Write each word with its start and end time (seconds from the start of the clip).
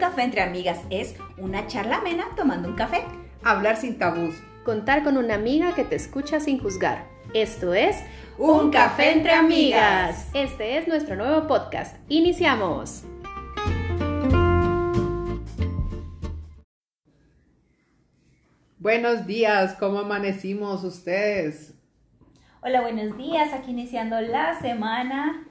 café 0.00 0.22
entre 0.22 0.40
amigas 0.40 0.80
es 0.88 1.14
una 1.36 1.66
charla 1.66 1.98
amena 1.98 2.24
tomando 2.34 2.68
un 2.70 2.74
café. 2.74 3.04
Hablar 3.44 3.76
sin 3.76 3.98
tabús. 3.98 4.34
Contar 4.64 5.04
con 5.04 5.18
una 5.18 5.34
amiga 5.34 5.74
que 5.74 5.84
te 5.84 5.94
escucha 5.94 6.40
sin 6.40 6.58
juzgar. 6.58 7.06
Esto 7.34 7.74
es 7.74 7.96
Un 8.38 8.70
café 8.70 9.12
entre 9.12 9.32
amigas. 9.32 10.30
Este 10.32 10.78
es 10.78 10.88
nuestro 10.88 11.16
nuevo 11.16 11.46
podcast. 11.46 11.96
Iniciamos. 12.08 13.04
Buenos 18.78 19.26
días, 19.26 19.74
¿cómo 19.74 19.98
amanecimos 19.98 20.82
ustedes? 20.82 21.74
Hola, 22.62 22.80
buenos 22.80 23.18
días. 23.18 23.52
Aquí 23.52 23.72
iniciando 23.72 24.18
la 24.22 24.58
semana 24.62 25.46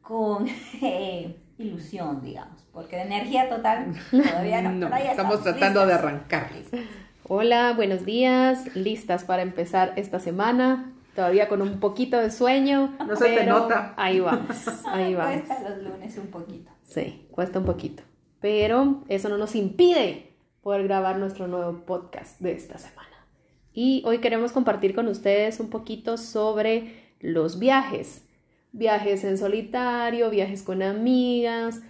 con 0.00 0.48
eh, 0.82 1.36
ilusión, 1.58 2.22
digamos, 2.22 2.57
porque 2.78 2.94
de 2.94 3.02
energía 3.02 3.48
total 3.48 3.92
todavía 4.12 4.62
no. 4.62 4.70
No, 4.88 4.90
ya 4.90 5.10
estamos 5.10 5.42
tratando 5.42 5.84
de 5.84 5.94
arrancar. 5.94 6.52
Listas. 6.52 6.80
Hola, 7.24 7.72
buenos 7.74 8.04
días. 8.04 8.76
Listas 8.76 9.24
para 9.24 9.42
empezar 9.42 9.94
esta 9.96 10.20
semana. 10.20 10.92
Todavía 11.16 11.48
con 11.48 11.60
un 11.60 11.80
poquito 11.80 12.18
de 12.18 12.30
sueño. 12.30 12.96
No 13.04 13.16
se 13.16 13.30
te 13.30 13.34
pero 13.34 13.58
nota. 13.58 13.94
Ahí 13.96 14.20
vamos, 14.20 14.64
ahí 14.86 15.12
vamos. 15.16 15.42
Cuesta 15.42 15.68
los 15.68 15.82
lunes 15.82 16.16
un 16.18 16.28
poquito. 16.28 16.70
Sí, 16.84 17.26
cuesta 17.32 17.58
un 17.58 17.64
poquito. 17.64 18.04
Pero 18.40 19.02
eso 19.08 19.28
no 19.28 19.38
nos 19.38 19.56
impide 19.56 20.30
poder 20.62 20.84
grabar 20.84 21.18
nuestro 21.18 21.48
nuevo 21.48 21.84
podcast 21.84 22.38
de 22.38 22.52
esta 22.52 22.78
semana. 22.78 23.26
Y 23.72 24.02
hoy 24.06 24.18
queremos 24.18 24.52
compartir 24.52 24.94
con 24.94 25.08
ustedes 25.08 25.58
un 25.58 25.68
poquito 25.68 26.16
sobre 26.16 27.10
los 27.18 27.58
viajes. 27.58 28.22
Viajes 28.70 29.24
en 29.24 29.36
solitario, 29.36 30.30
viajes 30.30 30.62
con 30.62 30.84
amigas, 30.84 31.80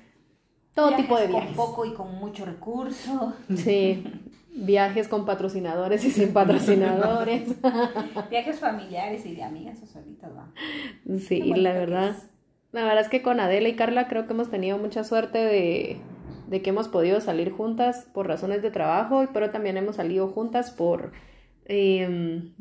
todo 0.78 0.90
Viajes 0.90 1.06
tipo 1.06 1.18
de 1.18 1.28
con 1.28 1.32
viajes. 1.32 1.56
poco 1.56 1.84
y 1.84 1.92
con 1.92 2.14
mucho 2.14 2.44
recurso. 2.44 3.34
Sí, 3.56 4.04
viajes 4.54 5.08
con 5.08 5.26
patrocinadores 5.26 6.04
y 6.04 6.10
sin 6.12 6.32
patrocinadores. 6.32 7.56
Viajes 8.30 8.60
familiares 8.60 9.26
y 9.26 9.34
de 9.34 9.42
amigas 9.42 9.82
o 9.82 9.86
solitas, 9.86 10.30
va. 10.36 10.52
Sí, 11.18 11.52
la 11.56 11.72
verdad, 11.72 12.16
la 12.70 12.84
verdad 12.84 13.00
es 13.00 13.08
que 13.08 13.22
con 13.22 13.40
Adela 13.40 13.68
y 13.68 13.74
Carla 13.74 14.06
creo 14.06 14.26
que 14.28 14.34
hemos 14.34 14.50
tenido 14.50 14.78
mucha 14.78 15.02
suerte 15.02 15.38
de, 15.38 16.00
de 16.46 16.62
que 16.62 16.70
hemos 16.70 16.86
podido 16.88 17.20
salir 17.20 17.50
juntas 17.50 18.06
por 18.14 18.28
razones 18.28 18.62
de 18.62 18.70
trabajo, 18.70 19.26
pero 19.32 19.50
también 19.50 19.76
hemos 19.78 19.96
salido 19.96 20.28
juntas 20.28 20.70
por 20.70 21.12
em, 21.64 22.54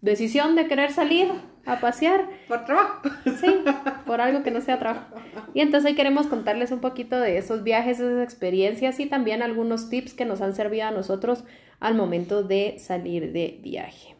decisión 0.00 0.56
de 0.56 0.68
querer 0.68 0.90
salir 0.92 1.28
a 1.64 1.80
pasear, 1.80 2.28
Por 2.48 2.64
trabajo. 2.64 3.08
sí, 3.40 3.64
por 4.04 4.20
algo 4.20 4.42
que 4.42 4.50
no 4.50 4.60
sea 4.60 4.78
trabajo. 4.78 5.16
Y 5.54 5.60
entonces 5.60 5.90
hoy 5.90 5.96
queremos 5.96 6.26
contarles 6.26 6.72
un 6.72 6.80
poquito 6.80 7.18
de 7.20 7.38
esos 7.38 7.62
viajes, 7.62 8.00
esas 8.00 8.22
experiencias 8.22 8.98
y 9.00 9.06
también 9.06 9.42
algunos 9.42 9.88
tips 9.88 10.14
que 10.14 10.24
nos 10.24 10.40
han 10.40 10.54
servido 10.54 10.86
a 10.86 10.90
nosotros 10.90 11.44
al 11.80 11.94
momento 11.94 12.42
de 12.42 12.78
salir 12.78 13.32
de 13.32 13.60
viaje. 13.62 14.16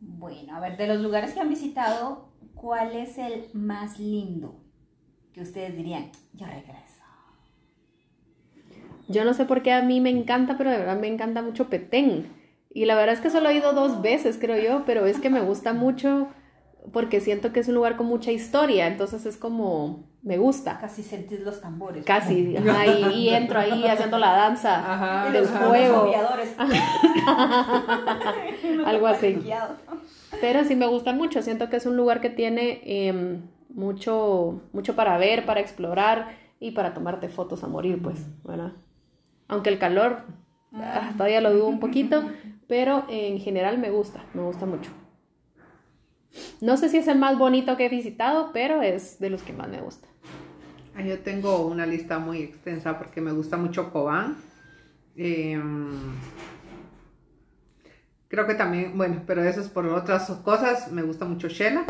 Bueno, 0.00 0.56
a 0.56 0.60
ver, 0.60 0.76
de 0.76 0.88
los 0.88 1.00
lugares 1.00 1.32
que 1.32 1.40
han 1.40 1.48
visitado, 1.48 2.28
¿cuál 2.54 2.94
es 2.96 3.18
el 3.18 3.46
más 3.52 3.98
lindo? 3.98 4.60
Que 5.32 5.40
ustedes 5.40 5.76
dirían, 5.76 6.10
yo 6.34 6.46
regreso. 6.46 6.92
Yo 9.08 9.24
no 9.24 9.34
sé 9.34 9.44
por 9.44 9.62
qué 9.62 9.72
a 9.72 9.82
mí 9.82 10.00
me 10.00 10.10
encanta, 10.10 10.56
pero 10.56 10.70
de 10.70 10.78
verdad 10.78 10.98
me 10.98 11.08
encanta 11.08 11.42
mucho 11.42 11.68
Petén. 11.68 12.41
Y 12.74 12.86
la 12.86 12.94
verdad 12.94 13.14
es 13.14 13.20
que 13.20 13.30
solo 13.30 13.48
he 13.50 13.54
ido 13.54 13.72
dos 13.72 14.00
veces, 14.02 14.38
creo 14.40 14.58
yo, 14.62 14.84
pero 14.86 15.06
es 15.06 15.18
que 15.18 15.30
me 15.30 15.40
gusta 15.40 15.72
mucho 15.74 16.28
porque 16.92 17.20
siento 17.20 17.52
que 17.52 17.60
es 17.60 17.68
un 17.68 17.74
lugar 17.74 17.96
con 17.96 18.06
mucha 18.06 18.32
historia, 18.32 18.86
entonces 18.88 19.24
es 19.26 19.36
como, 19.36 20.08
me 20.22 20.38
gusta. 20.38 20.78
Casi 20.80 21.02
sentís 21.02 21.40
los 21.40 21.60
tambores. 21.60 22.04
Casi, 22.04 22.56
ajá, 22.56 22.86
y, 22.86 23.04
y 23.20 23.28
entro 23.28 23.60
ahí 23.60 23.86
haciendo 23.86 24.18
la 24.18 24.32
danza 24.32 24.78
Ajá, 24.78 25.28
Y 25.28 25.32
del 25.32 25.42
los 25.42 25.52
ajá. 25.52 25.68
fuego, 25.68 25.96
aviadores. 25.98 26.54
algo 28.86 29.06
así. 29.06 29.38
Pero 30.40 30.64
sí 30.64 30.76
me 30.76 30.86
gusta 30.86 31.12
mucho, 31.12 31.42
siento 31.42 31.68
que 31.68 31.76
es 31.76 31.86
un 31.86 31.96
lugar 31.96 32.20
que 32.20 32.30
tiene 32.30 32.80
em, 32.84 33.42
mucho, 33.68 34.60
mucho 34.72 34.96
para 34.96 35.16
ver, 35.18 35.46
para 35.46 35.60
explorar 35.60 36.36
y 36.58 36.72
para 36.72 36.94
tomarte 36.94 37.28
fotos 37.28 37.62
a 37.64 37.68
morir, 37.68 38.00
pues, 38.02 38.18
¿verdad? 38.44 38.72
Aunque 39.48 39.70
el 39.70 39.78
calor 39.78 40.18
ah, 40.74 41.10
todavía 41.16 41.40
lo 41.40 41.52
dudo 41.52 41.68
un 41.68 41.80
poquito, 41.80 42.22
pero 42.72 43.04
en 43.10 43.38
general 43.38 43.76
me 43.76 43.90
gusta, 43.90 44.24
me 44.32 44.40
gusta 44.40 44.64
mucho. 44.64 44.90
No 46.62 46.78
sé 46.78 46.88
si 46.88 46.96
es 46.96 47.06
el 47.06 47.18
más 47.18 47.36
bonito 47.36 47.76
que 47.76 47.84
he 47.84 47.88
visitado, 47.90 48.48
pero 48.54 48.80
es 48.80 49.18
de 49.18 49.28
los 49.28 49.42
que 49.42 49.52
más 49.52 49.68
me 49.68 49.82
gusta. 49.82 50.08
Yo 51.04 51.18
tengo 51.18 51.66
una 51.66 51.84
lista 51.84 52.18
muy 52.18 52.38
extensa 52.38 52.96
porque 52.96 53.20
me 53.20 53.30
gusta 53.32 53.58
mucho 53.58 53.92
Cobán. 53.92 54.38
Em, 55.16 56.14
creo 58.28 58.46
que 58.46 58.54
también, 58.54 58.96
bueno, 58.96 59.22
pero 59.26 59.44
eso 59.44 59.60
es 59.60 59.68
por 59.68 59.84
otras 59.84 60.30
cosas. 60.42 60.90
Me 60.90 61.02
gusta 61.02 61.26
mucho 61.26 61.48
Shela. 61.48 61.84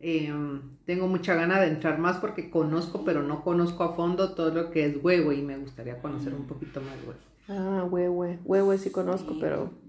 Em, 0.00 0.60
tengo 0.86 1.06
mucha 1.06 1.36
gana 1.36 1.60
de 1.60 1.68
entrar 1.68 2.00
más 2.00 2.16
porque 2.16 2.50
conozco, 2.50 3.04
pero 3.04 3.22
no 3.22 3.44
conozco 3.44 3.84
a 3.84 3.94
fondo 3.94 4.34
todo 4.34 4.52
lo 4.52 4.72
que 4.72 4.86
es 4.86 4.96
huevo 5.00 5.30
y 5.30 5.42
me 5.42 5.56
gustaría 5.56 6.02
conocer 6.02 6.34
un 6.34 6.48
poquito 6.48 6.80
más 6.80 6.96
huevo. 7.06 7.20
Ah, 7.48 7.86
huehue, 7.88 8.40
huehue 8.44 8.76
sí 8.76 8.90
conozco, 8.90 9.36
pero 9.38 9.85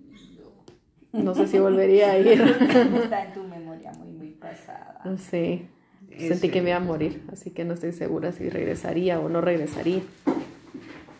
no 1.23 1.35
sé 1.35 1.47
si 1.47 1.59
volvería 1.59 2.11
a 2.11 2.19
ir. 2.19 2.41
Está 2.41 3.25
en 3.25 3.33
tu 3.33 3.43
memoria 3.43 3.91
muy, 3.93 4.11
muy 4.11 4.29
pasada. 4.31 5.01
Sí, 5.17 5.67
Es, 6.09 6.29
sentí 6.29 6.49
que 6.49 6.61
me 6.61 6.69
iba 6.69 6.79
a 6.79 6.81
eh, 6.81 6.85
morir, 6.85 7.23
así 7.31 7.51
que 7.51 7.65
no 7.65 7.73
estoy 7.73 7.91
segura 7.91 8.31
si 8.31 8.49
regresaría 8.49 9.19
o 9.19 9.29
no 9.29 9.41
regresaría. 9.41 10.01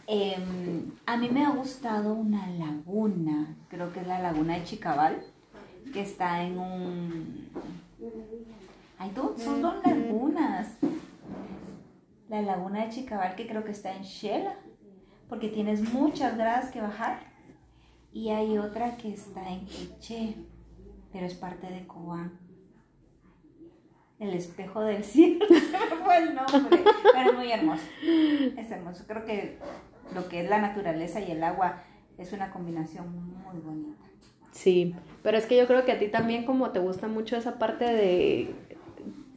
Em, 0.07 0.85
a 1.05 1.17
mí 1.17 1.29
me 1.29 1.45
ha 1.45 1.49
gustado 1.49 2.13
una 2.13 2.47
laguna, 2.51 3.57
creo 3.67 3.91
que 3.91 3.99
es 3.99 4.07
la 4.07 4.19
laguna 4.19 4.55
de 4.55 4.63
Chicabal, 4.63 5.21
que 5.91 6.01
está 6.01 6.43
en 6.43 6.57
un... 6.57 7.49
Hay 8.99 9.11
dos, 9.11 9.41
son 9.41 9.61
dos 9.61 9.75
lagunas. 9.85 10.77
La 12.29 12.41
laguna 12.41 12.85
de 12.85 12.89
Chicabal 12.89 13.35
que 13.35 13.47
creo 13.47 13.63
que 13.63 13.71
está 13.71 13.95
en 13.95 14.03
Shela, 14.03 14.55
porque 15.27 15.49
tienes 15.49 15.81
muchas 15.93 16.37
gradas 16.37 16.71
que 16.71 16.81
bajar. 16.81 17.26
Y 18.11 18.29
hay 18.29 18.57
otra 18.57 18.97
que 18.97 19.13
está 19.13 19.49
en 19.49 19.65
Quiché, 19.65 20.35
pero 21.11 21.25
es 21.25 21.35
parte 21.35 21.67
de 21.67 21.85
Cobán. 21.85 22.39
El 24.19 24.33
espejo 24.33 24.81
del 24.81 25.03
cielo, 25.03 25.45
fue 26.03 26.17
el 26.17 26.35
nombre, 26.35 26.83
pero 27.13 27.29
es 27.29 27.35
muy 27.35 27.51
hermoso. 27.51 27.83
Es 28.57 28.71
hermoso. 28.71 29.03
Creo 29.07 29.25
que 29.25 29.59
lo 30.15 30.27
que 30.29 30.41
es 30.41 30.49
la 30.49 30.59
naturaleza 30.59 31.19
y 31.19 31.31
el 31.31 31.43
agua 31.43 31.83
es 32.17 32.33
una 32.33 32.49
combinación 32.51 33.13
muy 33.43 33.59
bonita. 33.59 34.05
Sí, 34.51 34.95
pero 35.21 35.37
es 35.37 35.45
que 35.45 35.55
yo 35.55 35.67
creo 35.67 35.85
que 35.85 35.91
a 35.91 35.99
ti 35.99 36.07
también 36.07 36.45
como 36.45 36.71
te 36.71 36.79
gusta 36.79 37.07
mucho 37.07 37.37
esa 37.37 37.59
parte 37.59 37.85
de, 37.85 38.55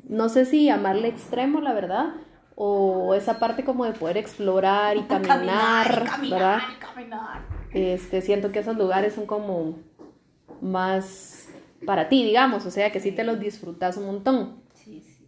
no 0.08 0.30
sé 0.30 0.46
si 0.46 0.64
llamarle 0.64 1.08
extremo, 1.08 1.60
la 1.60 1.74
verdad, 1.74 2.14
o 2.54 3.14
esa 3.14 3.38
parte 3.38 3.64
como 3.64 3.84
de 3.84 3.92
poder 3.92 4.16
explorar 4.16 4.96
y 4.96 5.02
caminar, 5.06 6.04
y 6.04 6.08
caminar, 6.08 6.30
¿verdad? 6.30 6.58
y 6.74 6.80
caminar. 6.80 7.59
Este, 7.72 8.20
siento 8.20 8.52
que 8.52 8.60
esos 8.60 8.76
lugares 8.76 9.14
son 9.14 9.26
como 9.26 9.78
más 10.60 11.48
para 11.86 12.08
ti, 12.08 12.24
digamos, 12.24 12.66
o 12.66 12.70
sea, 12.70 12.90
que 12.92 13.00
sí 13.00 13.12
te 13.12 13.24
los 13.24 13.40
disfrutas 13.40 13.96
un 13.96 14.06
montón. 14.06 14.62
Sí, 14.74 15.00
sí. 15.00 15.26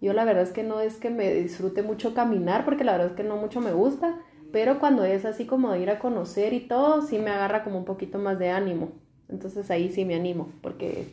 Yo 0.00 0.12
la 0.12 0.24
verdad 0.24 0.42
es 0.42 0.50
que 0.50 0.62
no 0.62 0.80
es 0.80 0.96
que 0.96 1.10
me 1.10 1.32
disfrute 1.32 1.82
mucho 1.82 2.14
caminar, 2.14 2.64
porque 2.64 2.84
la 2.84 2.92
verdad 2.92 3.08
es 3.08 3.16
que 3.16 3.24
no 3.24 3.36
mucho 3.36 3.60
me 3.60 3.72
gusta, 3.72 4.18
pero 4.52 4.78
cuando 4.78 5.04
es 5.04 5.24
así 5.24 5.46
como 5.46 5.72
de 5.72 5.80
ir 5.80 5.90
a 5.90 5.98
conocer 5.98 6.52
y 6.52 6.60
todo, 6.60 7.02
sí 7.02 7.18
me 7.18 7.30
agarra 7.30 7.64
como 7.64 7.78
un 7.78 7.84
poquito 7.84 8.18
más 8.18 8.38
de 8.38 8.50
ánimo. 8.50 8.92
Entonces 9.28 9.70
ahí 9.70 9.90
sí 9.90 10.04
me 10.04 10.14
animo, 10.14 10.52
porque 10.62 11.08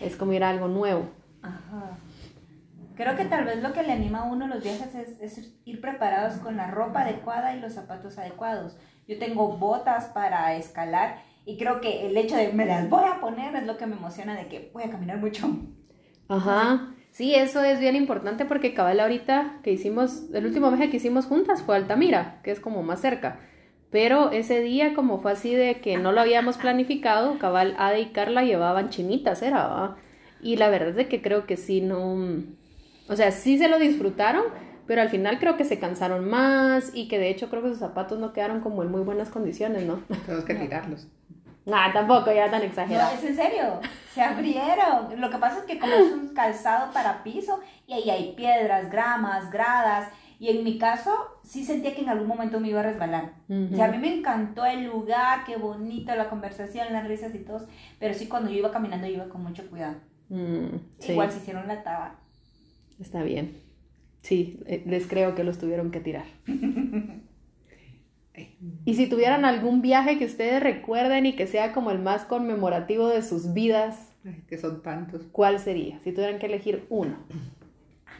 es 0.00 0.16
como 0.16 0.32
ir 0.32 0.44
a 0.44 0.50
algo 0.50 0.68
nuevo. 0.68 1.08
Ajá. 1.42 1.98
Creo 2.94 3.16
que 3.16 3.24
tal 3.24 3.44
vez 3.44 3.62
lo 3.62 3.72
que 3.72 3.82
le 3.82 3.92
anima 3.92 4.20
a 4.20 4.24
uno 4.24 4.46
los 4.46 4.62
viajes 4.62 4.94
es, 4.94 5.20
es 5.20 5.54
ir 5.64 5.80
preparados 5.80 6.34
con 6.34 6.56
la 6.56 6.70
ropa 6.70 7.02
adecuada 7.02 7.56
y 7.56 7.60
los 7.60 7.72
zapatos 7.72 8.18
adecuados. 8.18 8.76
Yo 9.06 9.18
tengo 9.18 9.56
botas 9.56 10.06
para 10.06 10.54
escalar 10.56 11.22
y 11.44 11.58
creo 11.58 11.80
que 11.80 12.06
el 12.06 12.16
hecho 12.16 12.36
de 12.36 12.52
me 12.52 12.66
las 12.66 12.88
voy 12.88 13.04
a 13.04 13.20
poner 13.20 13.54
es 13.56 13.64
lo 13.64 13.76
que 13.76 13.86
me 13.86 13.96
emociona 13.96 14.36
de 14.36 14.46
que 14.46 14.70
voy 14.72 14.84
a 14.84 14.90
caminar 14.90 15.18
mucho. 15.18 15.48
Ajá. 16.28 16.94
Sí, 17.10 17.34
eso 17.34 17.62
es 17.62 17.78
bien 17.78 17.94
importante 17.94 18.46
porque 18.46 18.72
cabal 18.72 19.00
ahorita 19.00 19.60
que 19.62 19.72
hicimos, 19.72 20.32
el 20.32 20.46
último 20.46 20.70
viaje 20.70 20.88
que 20.88 20.96
hicimos 20.96 21.26
juntas 21.26 21.62
fue 21.62 21.74
a 21.74 21.78
Altamira, 21.78 22.40
que 22.42 22.50
es 22.50 22.60
como 22.60 22.82
más 22.82 23.00
cerca. 23.00 23.38
Pero 23.90 24.30
ese 24.30 24.60
día, 24.62 24.94
como 24.94 25.18
fue 25.20 25.32
así 25.32 25.54
de 25.54 25.80
que 25.80 25.98
no 25.98 26.12
lo 26.12 26.22
habíamos 26.22 26.56
planificado, 26.56 27.38
cabal 27.38 27.74
Ade 27.78 28.00
y 28.00 28.06
Carla 28.06 28.42
llevaban 28.42 28.88
chinitas, 28.88 29.42
era, 29.42 29.66
¿va? 29.66 29.96
Y 30.40 30.56
la 30.56 30.70
verdad 30.70 30.98
es 30.98 31.06
que 31.08 31.20
creo 31.20 31.44
que 31.44 31.58
sí, 31.58 31.82
no. 31.82 32.16
O 33.08 33.16
sea, 33.16 33.30
sí 33.30 33.58
se 33.58 33.68
lo 33.68 33.78
disfrutaron, 33.78 34.44
pero 34.86 35.02
al 35.02 35.08
final 35.08 35.38
creo 35.38 35.56
que 35.56 35.64
se 35.64 35.78
cansaron 35.78 36.28
más 36.28 36.90
y 36.94 37.08
que 37.08 37.18
de 37.18 37.30
hecho 37.30 37.48
creo 37.50 37.62
que 37.62 37.68
sus 37.70 37.78
zapatos 37.78 38.18
no 38.18 38.32
quedaron 38.32 38.60
como 38.60 38.82
en 38.82 38.90
muy 38.90 39.00
buenas 39.02 39.28
condiciones, 39.30 39.84
¿no? 39.84 40.02
Tenemos 40.26 40.44
que 40.44 40.54
tirarlos. 40.54 41.08
Nah, 41.64 41.92
tampoco, 41.92 42.32
ya 42.32 42.50
tan 42.50 42.60
No, 42.60 42.66
exagerado. 42.66 43.14
es 43.14 43.22
en 43.24 43.36
serio, 43.36 43.80
se 44.12 44.20
abrieron. 44.20 45.20
Lo 45.20 45.30
que 45.30 45.38
pasa 45.38 45.58
es 45.60 45.64
que 45.64 45.78
como 45.78 45.94
es 45.94 46.12
un 46.12 46.34
calzado 46.34 46.92
para 46.92 47.22
piso 47.22 47.60
y 47.86 47.92
ahí 47.92 48.10
hay 48.10 48.32
piedras, 48.34 48.90
gramas, 48.90 49.50
gradas 49.52 50.08
Y 50.40 50.48
en 50.48 50.64
mi 50.64 50.76
caso, 50.76 51.12
sí 51.44 51.64
sentía 51.64 51.94
que 51.94 52.00
en 52.02 52.08
algún 52.08 52.26
momento 52.26 52.58
me 52.58 52.68
iba 52.68 52.80
a 52.80 52.82
resbalar. 52.82 53.34
O 53.48 53.76
sea, 53.76 53.84
a 53.84 53.92
mí 53.92 53.98
me 53.98 54.12
encantó 54.12 54.64
el 54.66 54.84
lugar, 54.86 55.44
qué 55.46 55.56
bonito 55.56 56.12
la 56.16 56.28
conversación, 56.28 56.92
las 56.92 57.06
risas 57.06 57.32
y 57.36 57.38
todo. 57.44 57.64
Pero 58.00 58.12
sí, 58.12 58.26
cuando 58.26 58.50
yo 58.50 58.56
iba 58.58 58.72
caminando, 58.72 59.06
yo 59.06 59.14
iba 59.14 59.28
con 59.28 59.44
mucho 59.44 59.62
cuidado. 59.70 59.94
Mm, 60.30 60.78
sí, 60.98 61.12
Igual 61.12 61.30
se 61.30 61.38
hicieron 61.38 61.68
la 61.68 61.84
taba. 61.84 62.16
está 62.98 63.22
bien. 63.22 63.56
Sí, 64.22 64.60
eh, 64.66 64.82
les 64.86 65.06
creo 65.06 65.34
que 65.34 65.44
los 65.44 65.58
tuvieron 65.58 65.90
que 65.90 66.00
tirar. 66.00 66.24
Y 68.84 68.94
si 68.94 69.08
tuvieran 69.08 69.44
algún 69.44 69.82
viaje 69.82 70.18
que 70.18 70.24
ustedes 70.24 70.62
recuerden 70.62 71.26
y 71.26 71.36
que 71.36 71.46
sea 71.46 71.72
como 71.72 71.90
el 71.90 71.98
más 71.98 72.24
conmemorativo 72.24 73.08
de 73.08 73.22
sus 73.22 73.52
vidas, 73.52 74.08
Ay, 74.24 74.42
que 74.48 74.56
son 74.58 74.82
tantos. 74.82 75.22
¿cuál 75.32 75.58
sería? 75.58 75.98
Si 76.04 76.12
tuvieran 76.12 76.38
que 76.38 76.46
elegir 76.46 76.86
uno. 76.88 77.16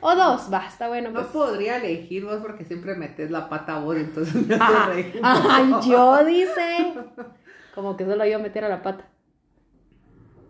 O 0.00 0.14
dos, 0.16 0.50
basta, 0.50 0.88
bueno, 0.88 1.10
No 1.10 1.20
pues. 1.20 1.26
podría 1.32 1.76
elegir 1.76 2.24
vos 2.24 2.40
porque 2.42 2.64
siempre 2.64 2.94
metes 2.96 3.30
la 3.30 3.48
pata 3.48 3.78
vos, 3.78 3.96
entonces 3.96 4.34
me 4.46 4.56
Ah, 4.60 4.88
hace. 4.90 5.12
Ay, 5.22 5.72
yo 5.88 6.24
dice. 6.24 6.94
Como 7.74 7.96
que 7.96 8.04
solo 8.04 8.26
iba 8.26 8.36
a 8.36 8.42
meter 8.42 8.64
a 8.64 8.68
la 8.68 8.82
pata. 8.82 9.06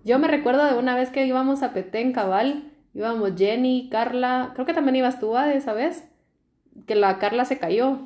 Yo 0.05 0.19
me 0.19 0.27
recuerdo 0.27 0.65
de 0.65 0.75
una 0.79 0.97
vez 0.97 1.11
que 1.11 1.25
íbamos 1.27 1.63
a 1.63 1.73
Petén 1.73 2.13
Cabal, 2.13 2.72
íbamos 2.95 3.33
Jenny, 3.37 3.89
Carla, 3.91 4.51
creo 4.55 4.67
que 4.67 4.75
también 4.75 4.97
ibas 4.97 5.19
tú 5.21 5.35
de 5.35 5.57
esa 5.57 5.73
vez, 5.73 6.05
que 6.87 6.95
la 6.95 7.19
Carla 7.19 7.45
se 7.45 7.59
cayó 7.59 7.99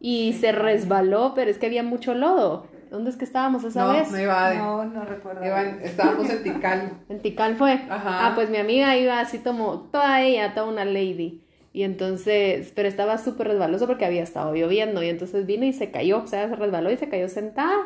y 0.00 0.32
se 0.34 0.52
resbaló, 0.52 1.32
pero 1.34 1.50
es 1.50 1.58
que 1.58 1.66
había 1.66 1.82
mucho 1.82 2.14
lodo. 2.14 2.66
¿Dónde 2.90 3.10
es 3.10 3.16
que 3.16 3.24
estábamos 3.24 3.64
esa 3.64 3.84
No, 3.84 3.92
vez? 3.92 4.10
no 4.10 4.18
iba 4.18 4.48
de. 4.48 4.56
No, 4.56 4.84
no 4.86 5.04
recuerdo. 5.04 5.44
Iban- 5.44 5.78
estábamos 5.82 6.30
en 6.30 6.42
Tikal. 6.42 6.92
En 7.10 7.20
Tikal 7.20 7.56
fue. 7.56 7.72
Ajá. 7.90 8.26
Ah, 8.28 8.32
pues 8.34 8.48
mi 8.48 8.56
amiga 8.56 8.96
iba 8.96 9.20
así 9.20 9.38
como 9.40 9.80
toda 9.92 10.22
ella, 10.22 10.54
toda 10.54 10.66
una 10.68 10.86
lady. 10.86 11.42
Y 11.74 11.82
entonces, 11.82 12.72
pero 12.74 12.88
estaba 12.88 13.18
súper 13.18 13.48
resbaloso 13.48 13.86
porque 13.86 14.06
había 14.06 14.22
estado 14.22 14.54
lloviendo. 14.54 15.02
Y 15.02 15.10
entonces 15.10 15.44
vino 15.44 15.66
y 15.66 15.74
se 15.74 15.90
cayó, 15.90 16.22
o 16.22 16.26
sea, 16.26 16.48
se 16.48 16.56
resbaló 16.56 16.90
y 16.90 16.96
se 16.96 17.10
cayó 17.10 17.28
sentada. 17.28 17.76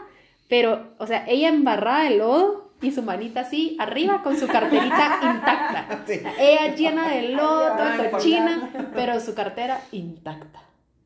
Pero, 0.49 0.93
o 0.99 1.07
sea, 1.09 1.25
ella 1.27 1.49
embarrada 1.49 2.05
de 2.05 2.19
lodo 2.19 2.62
y 2.83 2.91
su 2.91 3.03
manita 3.03 3.41
así 3.41 3.77
arriba 3.79 4.23
con 4.23 4.37
su 4.37 4.47
carterita 4.47 5.21
intacta. 5.35 6.05
Sí. 6.07 6.21
Ella 6.39 6.75
llena 6.75 7.09
de 7.09 7.29
lodo, 7.31 7.77
cochina, 8.11 8.91
pero 8.95 9.19
su 9.21 9.35
cartera 9.35 9.81
intacta. 9.93 10.61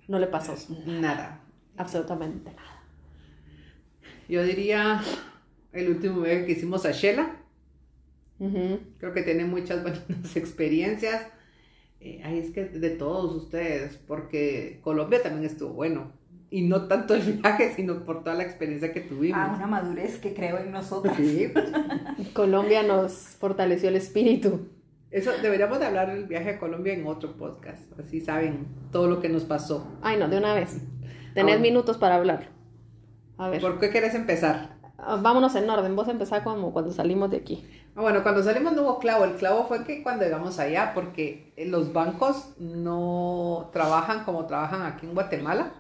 No 0.08 0.18
le 0.18 0.26
pasó 0.26 0.54
Nada. 0.86 1.40
absolutamente 1.76 2.50
nada. 2.50 2.82
Yo 4.28 4.42
diría 4.42 5.02
el 5.72 5.88
último 5.90 6.22
viaje 6.22 6.46
que 6.46 6.52
hicimos 6.52 6.84
a 6.86 6.92
Shela. 6.92 7.36
Creo 8.38 9.12
que 9.14 9.22
tiene 9.22 9.44
muchas 9.44 9.82
buenas 9.82 10.02
experiencias. 10.36 11.26
Eh, 12.00 12.20
ay, 12.24 12.38
es 12.38 12.50
que 12.50 12.64
de 12.66 12.90
todos 12.90 13.34
ustedes, 13.34 13.96
porque 13.96 14.80
Colombia 14.82 15.22
también 15.22 15.44
estuvo 15.44 15.72
bueno. 15.72 16.12
Y 16.48 16.62
no 16.62 16.86
tanto 16.86 17.14
el 17.14 17.22
viaje, 17.22 17.72
sino 17.74 18.04
por 18.04 18.22
toda 18.22 18.36
la 18.36 18.44
experiencia 18.44 18.92
que 18.92 19.00
tuvimos. 19.00 19.38
Ah, 19.40 19.54
una 19.56 19.66
madurez 19.66 20.18
que 20.18 20.32
creo 20.32 20.58
en 20.58 20.70
nosotros. 20.70 21.14
Sí. 21.16 21.52
Colombia 22.32 22.82
nos 22.82 23.12
fortaleció 23.12 23.88
el 23.88 23.96
espíritu. 23.96 24.68
Eso 25.10 25.32
deberíamos 25.42 25.78
de 25.78 25.86
hablar 25.86 26.12
del 26.12 26.26
viaje 26.26 26.50
a 26.50 26.58
Colombia 26.58 26.92
en 26.92 27.06
otro 27.06 27.36
podcast. 27.36 27.98
Así 27.98 28.20
saben 28.20 28.66
todo 28.92 29.08
lo 29.08 29.20
que 29.20 29.28
nos 29.28 29.44
pasó. 29.44 29.86
Ay, 30.02 30.18
no, 30.18 30.28
de 30.28 30.38
una 30.38 30.54
vez. 30.54 30.78
Tenés 31.34 31.60
minutos 31.60 31.96
para 31.98 32.16
hablar. 32.16 32.48
A 33.38 33.48
ver, 33.48 33.60
¿Por 33.60 33.78
qué 33.78 33.90
querés 33.90 34.14
empezar? 34.14 34.76
ah, 34.98 35.18
vámonos 35.20 35.54
en 35.56 35.68
orden. 35.68 35.96
Vos 35.96 36.08
empezá 36.08 36.42
como 36.44 36.72
cuando 36.72 36.92
salimos 36.92 37.30
de 37.30 37.38
aquí. 37.38 37.64
Ah, 37.94 38.02
bueno, 38.02 38.22
cuando 38.22 38.42
salimos 38.42 38.72
no 38.74 38.82
hubo 38.82 38.98
clavo. 38.98 39.24
El 39.24 39.34
clavo 39.36 39.66
fue 39.66 39.84
que 39.84 40.02
cuando 40.02 40.24
llegamos 40.24 40.58
allá, 40.58 40.92
porque 40.94 41.52
los 41.66 41.92
bancos 41.92 42.54
no 42.58 43.70
trabajan 43.72 44.24
como 44.24 44.46
trabajan 44.46 44.82
aquí 44.82 45.06
en 45.06 45.14
Guatemala. 45.14 45.72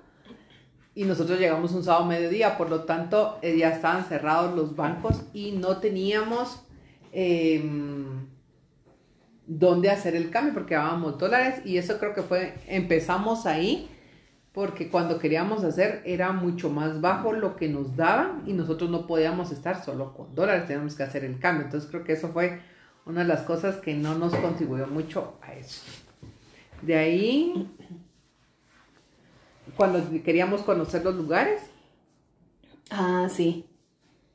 Y 0.96 1.04
nosotros 1.04 1.38
llegamos 1.38 1.72
un 1.72 1.84
sábado 1.84 2.06
mediodía, 2.06 2.58
por 2.58 2.70
lo 2.70 2.82
tanto 2.84 3.38
eh, 3.42 3.56
ya 3.56 3.68
estaban 3.68 4.06
cerrados 4.06 4.56
los 4.56 4.74
bancos 4.74 5.22
y 5.32 5.52
no 5.52 5.76
teníamos 5.76 6.62
em, 7.12 8.26
dónde 9.46 9.90
hacer 9.90 10.16
el 10.16 10.30
cambio 10.30 10.54
porque 10.54 10.74
dábamos 10.74 11.18
dólares 11.18 11.60
y 11.64 11.76
eso 11.76 11.98
creo 11.98 12.14
que 12.14 12.22
fue, 12.22 12.54
empezamos 12.66 13.46
ahí 13.46 13.88
porque 14.52 14.88
cuando 14.88 15.18
queríamos 15.18 15.64
hacer 15.64 16.00
era 16.06 16.32
mucho 16.32 16.70
más 16.70 17.02
bajo 17.02 17.34
lo 17.34 17.56
que 17.56 17.68
nos 17.68 17.94
daban 17.94 18.42
y 18.46 18.54
nosotros 18.54 18.88
no 18.88 19.06
podíamos 19.06 19.52
estar 19.52 19.84
solo 19.84 20.14
con 20.14 20.34
dólares, 20.34 20.66
teníamos 20.66 20.94
que 20.94 21.02
hacer 21.02 21.26
el 21.26 21.38
cambio. 21.38 21.66
Entonces 21.66 21.90
creo 21.90 22.04
que 22.04 22.14
eso 22.14 22.30
fue 22.30 22.60
una 23.04 23.20
de 23.20 23.28
las 23.28 23.42
cosas 23.42 23.76
que 23.76 23.92
no 23.92 24.14
nos 24.16 24.34
contribuyó 24.34 24.86
mucho 24.86 25.38
a 25.42 25.52
eso. 25.52 25.82
De 26.80 26.96
ahí, 26.96 27.68
cuando 29.76 30.00
queríamos 30.24 30.62
conocer 30.62 31.04
los 31.04 31.14
lugares, 31.14 31.62
Ah, 32.90 33.28
sí. 33.30 33.66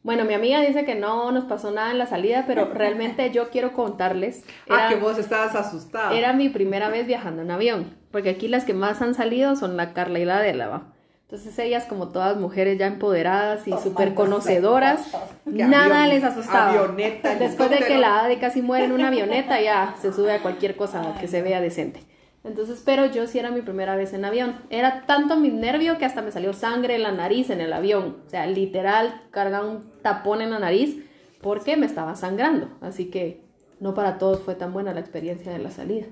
Bueno, 0.03 0.25
mi 0.25 0.33
amiga 0.33 0.61
dice 0.61 0.83
que 0.83 0.95
no 0.95 1.31
nos 1.31 1.45
pasó 1.45 1.71
nada 1.71 1.91
en 1.91 1.97
la 1.99 2.07
salida, 2.07 2.45
pero 2.47 2.65
realmente 2.73 3.29
yo 3.31 3.49
quiero 3.49 3.71
contarles. 3.73 4.43
ah, 4.69 4.87
Era, 4.87 4.89
que 4.89 4.95
vos 4.95 5.17
estabas 5.17 5.55
asustada. 5.55 6.13
era 6.17 6.33
mi 6.33 6.49
primera 6.49 6.89
vez 6.89 7.05
viajando 7.07 7.43
en 7.43 7.51
avión, 7.51 7.95
porque 8.11 8.29
aquí 8.31 8.47
las 8.47 8.65
que 8.65 8.73
más 8.73 9.01
han 9.01 9.13
salido 9.15 9.55
son 9.55 9.77
la 9.77 9.93
Carla 9.93 10.19
y 10.19 10.25
la 10.25 10.37
Adela. 10.37 10.81
Entonces 11.29 11.57
ellas, 11.59 11.85
como 11.85 12.09
todas 12.09 12.35
mujeres 12.35 12.77
ya 12.77 12.87
empoderadas 12.87 13.65
y 13.65 13.71
súper 13.81 14.13
conocedoras, 14.15 15.07
nada 15.45 16.03
avión- 16.03 16.09
les 16.09 16.23
asustaba. 16.25 16.71
avioneta, 16.71 17.35
Después 17.35 17.69
de 17.69 17.77
que 17.77 17.97
la 17.97 18.25
Ade 18.25 18.37
casi 18.37 18.61
muere 18.61 18.83
en 18.85 18.91
una 18.91 19.07
avioneta, 19.07 19.61
ya 19.61 19.95
se 20.01 20.11
sube 20.11 20.33
a 20.33 20.41
cualquier 20.41 20.75
cosa 20.75 21.15
que 21.21 21.29
se 21.29 21.41
vea 21.41 21.61
decente. 21.61 22.01
Entonces, 22.43 22.81
pero 22.83 23.05
yo 23.05 23.27
sí 23.27 23.37
era 23.37 23.51
mi 23.51 23.61
primera 23.61 23.95
vez 23.95 24.13
en 24.13 24.25
avión. 24.25 24.55
Era 24.71 25.05
tanto 25.05 25.37
mi 25.37 25.49
nervio 25.49 25.97
que 25.99 26.05
hasta 26.05 26.21
me 26.23 26.31
salió 26.31 26.53
sangre 26.53 26.95
en 26.95 27.03
la 27.03 27.11
nariz 27.11 27.49
en 27.51 27.61
el 27.61 27.71
avión. 27.71 28.17
O 28.25 28.29
sea, 28.29 28.47
literal, 28.47 29.21
carga 29.29 29.61
un 29.63 29.91
tapón 30.01 30.41
en 30.41 30.49
la 30.49 30.59
nariz 30.59 30.97
porque 31.41 31.77
me 31.77 31.85
estaba 31.85 32.15
sangrando. 32.15 32.67
Así 32.81 33.11
que 33.11 33.43
no 33.79 33.93
para 33.93 34.17
todos 34.17 34.39
fue 34.41 34.55
tan 34.55 34.73
buena 34.73 34.93
la 34.93 34.99
experiencia 35.01 35.51
de 35.51 35.59
la 35.59 35.69
salida. 35.69 36.07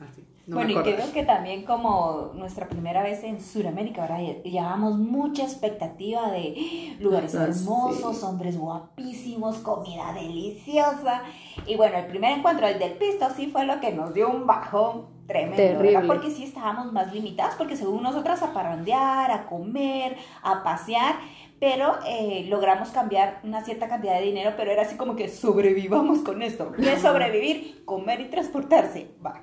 Ah, 0.00 0.06
no 0.46 0.56
bueno, 0.56 0.70
y 0.70 0.74
creo 0.82 1.12
que 1.12 1.24
también 1.24 1.64
como 1.64 2.32
nuestra 2.34 2.68
primera 2.68 3.02
vez 3.02 3.22
en 3.22 3.40
Sudamérica, 3.40 4.02
¿verdad? 4.02 4.18
Lle- 4.20 4.42
Llevábamos 4.42 4.98
mucha 4.98 5.42
expectativa 5.44 6.30
de 6.30 6.96
lugares 7.00 7.34
hermosos, 7.34 8.16
sí. 8.18 8.24
hombres 8.24 8.56
guapísimos, 8.58 9.58
comida 9.58 10.12
deliciosa. 10.14 11.22
Y 11.66 11.76
bueno, 11.76 11.98
el 11.98 12.06
primer 12.06 12.38
encuentro, 12.38 12.66
el 12.66 12.78
del 12.78 12.92
pisto, 12.94 13.28
sí 13.36 13.46
fue 13.48 13.64
lo 13.66 13.78
que 13.80 13.92
nos 13.92 14.14
dio 14.14 14.28
un 14.30 14.46
bajón 14.46 15.17
tremendo, 15.28 15.56
Terrible. 15.56 15.92
¿verdad? 15.92 16.06
Porque 16.06 16.30
sí 16.30 16.42
estábamos 16.42 16.92
más 16.92 17.12
limitadas, 17.14 17.54
porque 17.54 17.76
según 17.76 18.02
nosotras 18.02 18.42
a 18.42 18.52
parrandear, 18.52 19.30
a 19.30 19.46
comer, 19.46 20.16
a 20.42 20.64
pasear, 20.64 21.16
pero 21.60 21.98
eh, 22.06 22.46
logramos 22.48 22.88
cambiar 22.88 23.40
una 23.44 23.62
cierta 23.62 23.88
cantidad 23.88 24.14
de 24.18 24.22
dinero, 24.22 24.54
pero 24.56 24.70
era 24.70 24.82
así 24.82 24.96
como 24.96 25.14
que 25.14 25.28
sobrevivamos 25.28 26.20
con 26.20 26.42
esto. 26.42 26.72
¿Qué 26.72 26.94
es 26.94 27.02
sobrevivir? 27.02 27.84
Comer 27.84 28.20
y 28.20 28.24
transportarse. 28.30 29.10
Va. 29.24 29.42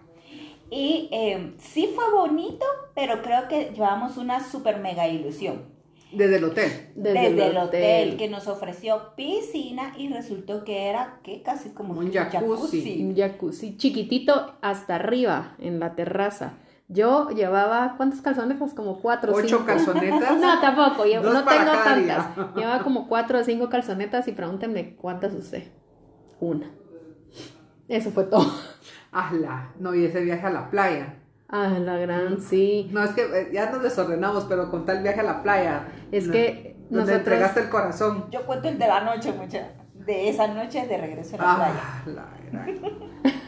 Y 0.72 1.08
eh, 1.12 1.54
sí 1.60 1.92
fue 1.96 2.12
bonito, 2.12 2.66
pero 2.96 3.22
creo 3.22 3.48
que 3.48 3.72
llevamos 3.74 4.18
una 4.18 4.44
super 4.44 4.80
mega 4.80 5.08
ilusión. 5.08 5.75
Desde 6.18 6.38
el 6.38 6.44
hotel. 6.44 6.72
Desde, 6.96 7.48
el 7.48 7.58
hotel. 7.58 8.18
que 8.18 8.30
nos 8.30 8.48
ofreció 8.48 9.14
piscina 9.16 9.94
y 9.98 10.10
resultó 10.10 10.64
que 10.64 10.88
era 10.90 11.20
que 11.24 11.42
casi 11.44 11.70
como 11.70 11.94
Un 12.00 12.12
jacuzzi. 12.12 13.04
Un 13.04 13.16
jacuzzi 13.16 13.78
chiquitito 13.78 14.56
hasta 14.62 14.96
arriba 14.96 15.56
en 15.60 15.80
la 15.80 15.96
terraza. 15.96 16.54
Yo 16.88 17.30
llevaba, 17.32 17.96
¿cuántas 17.98 18.22
calzonetas? 18.22 18.76
Como 18.76 19.02
cuatro 19.02 19.34
o 19.34 19.36
Ocho 19.38 19.48
cinco. 19.48 19.66
calzonetas. 19.66 20.38
No, 20.40 20.60
tampoco, 20.62 21.06
yo 21.06 21.22
Dos 21.22 21.34
no 21.34 21.44
para 21.44 21.60
tengo 21.66 21.72
tantas. 21.84 22.36
día. 22.36 22.48
Llevaba 22.56 22.84
como 22.84 23.08
cuatro 23.08 23.40
o 23.40 23.44
cinco 23.44 23.70
calzonetas 23.70 24.28
y 24.28 24.34
pregúntenme 24.34 24.96
cuántas 24.96 25.34
usé. 25.34 25.72
Una. 26.40 26.70
Eso 27.88 28.12
fue 28.12 28.26
todo. 28.26 28.46
Ajla. 29.12 29.74
No, 29.80 29.96
y 29.96 30.06
ese 30.06 30.22
viaje 30.22 30.46
a 30.46 30.50
la 30.52 30.70
playa. 30.70 31.16
Ah, 31.50 31.70
la 31.80 31.98
gran, 31.98 32.42
sí. 32.42 32.90
No, 32.92 33.04
es 33.04 33.12
que 33.12 33.22
eh, 33.22 33.50
ya 33.54 33.70
nos 33.72 33.84
desordenamos, 33.84 34.46
pero 34.46 34.70
con 34.72 34.86
tal 34.86 35.04
viaje 35.04 35.20
a 35.20 35.24
la 35.24 35.44
playa. 35.44 35.88
Es 36.12 36.26
no, 36.28 36.34
que 36.34 36.76
Donde 36.90 36.98
nosotros- 37.14 37.18
entregaste 37.18 37.60
el 37.62 37.70
corazón. 37.70 38.26
Yo 38.32 38.46
cuento 38.46 38.68
el 38.68 38.80
de 38.80 38.88
la 38.88 39.02
noche, 39.02 39.32
mucha. 39.32 39.68
De 39.94 40.30
esa 40.30 40.48
noche 40.48 40.86
de 40.86 40.98
regreso 40.98 41.36
a 41.40 41.46
la 41.46 41.56
playa. 41.56 41.74
Ah, 41.82 42.04
la 42.08 42.26
gran. 42.52 42.80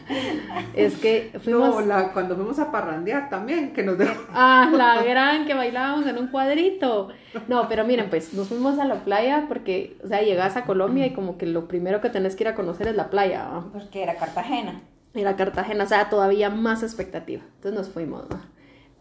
Es 0.74 0.96
que 0.96 1.32
fuimos... 1.44 1.68
No, 1.74 1.80
la- 1.82 2.12
cuando 2.12 2.34
fuimos 2.34 2.58
a 2.58 2.70
parrandear 2.72 3.28
también, 3.28 3.72
que 3.74 3.82
nos 3.82 3.98
dejó. 3.98 4.14
Ah, 4.32 4.70
la 4.72 5.02
gran 5.02 5.44
que 5.46 5.54
bailábamos 5.54 6.06
en 6.06 6.18
un 6.18 6.28
cuadrito. 6.28 7.08
No, 7.46 7.68
pero 7.68 7.84
miren, 7.84 8.08
pues 8.08 8.32
nos 8.32 8.48
fuimos 8.48 8.78
a 8.78 8.84
la 8.86 9.04
playa 9.04 9.44
porque, 9.48 9.98
o 10.02 10.08
sea, 10.08 10.22
llegas 10.22 10.56
a 10.56 10.64
Colombia 10.64 11.04
y 11.06 11.12
como 11.12 11.36
que 11.36 11.46
lo 11.46 11.68
primero 11.68 12.00
que 12.00 12.08
tenés 12.10 12.36
que 12.36 12.44
ir 12.44 12.48
a 12.48 12.54
conocer 12.54 12.88
es 12.88 12.96
la 12.96 13.10
playa. 13.10 13.48
Porque 13.72 14.02
era 14.02 14.16
Cartagena. 14.16 14.80
Era 15.14 15.36
Cartagena, 15.36 15.84
o 15.84 15.86
sea, 15.86 16.10
todavía 16.10 16.50
más 16.50 16.82
expectativa. 16.82 17.42
Entonces 17.56 17.72
nos 17.72 17.88
fuimos, 17.88 18.24
¿va? 18.24 18.46